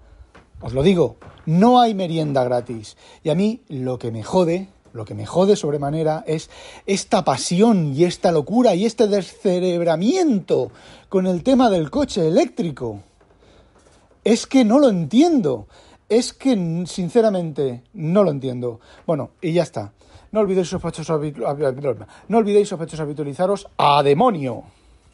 os 0.62 0.74
lo 0.74 0.84
digo, 0.84 1.18
no 1.46 1.80
hay 1.80 1.94
merienda 1.94 2.44
gratis. 2.44 2.98
Y 3.24 3.30
a 3.30 3.36
mí 3.36 3.62
lo 3.68 4.00
que 4.00 4.12
me 4.12 4.24
jode, 4.24 4.70
lo 4.94 5.06
que 5.06 5.14
me 5.14 5.26
jode 5.26 5.56
sobremanera 5.56 6.24
es 6.26 6.50
esta 6.86 7.24
pasión 7.24 7.94
y 7.94 8.06
esta 8.06 8.32
locura 8.32 8.76
y 8.76 8.86
este 8.86 9.08
descerebramiento 9.08 10.72
con 11.10 11.28
el 11.28 11.44
tema 11.44 11.70
del 11.70 11.92
coche 11.92 12.28
eléctrico. 12.28 13.02
Es 14.24 14.48
que 14.48 14.66
no 14.66 14.80
lo 14.80 14.90
entiendo. 14.90 15.68
Es 16.08 16.34
que, 16.34 16.84
sinceramente, 16.88 17.84
no 17.94 18.24
lo 18.24 18.32
entiendo. 18.32 18.80
Bueno, 19.06 19.32
y 19.42 19.54
ya 19.54 19.64
está. 19.64 19.94
No 20.36 20.42
olvidéis 20.42 20.68
sospechosos, 20.68 21.16
no 22.28 22.38
habitualizaros 23.00 23.70
a 23.78 24.04
demonio. 24.04 24.66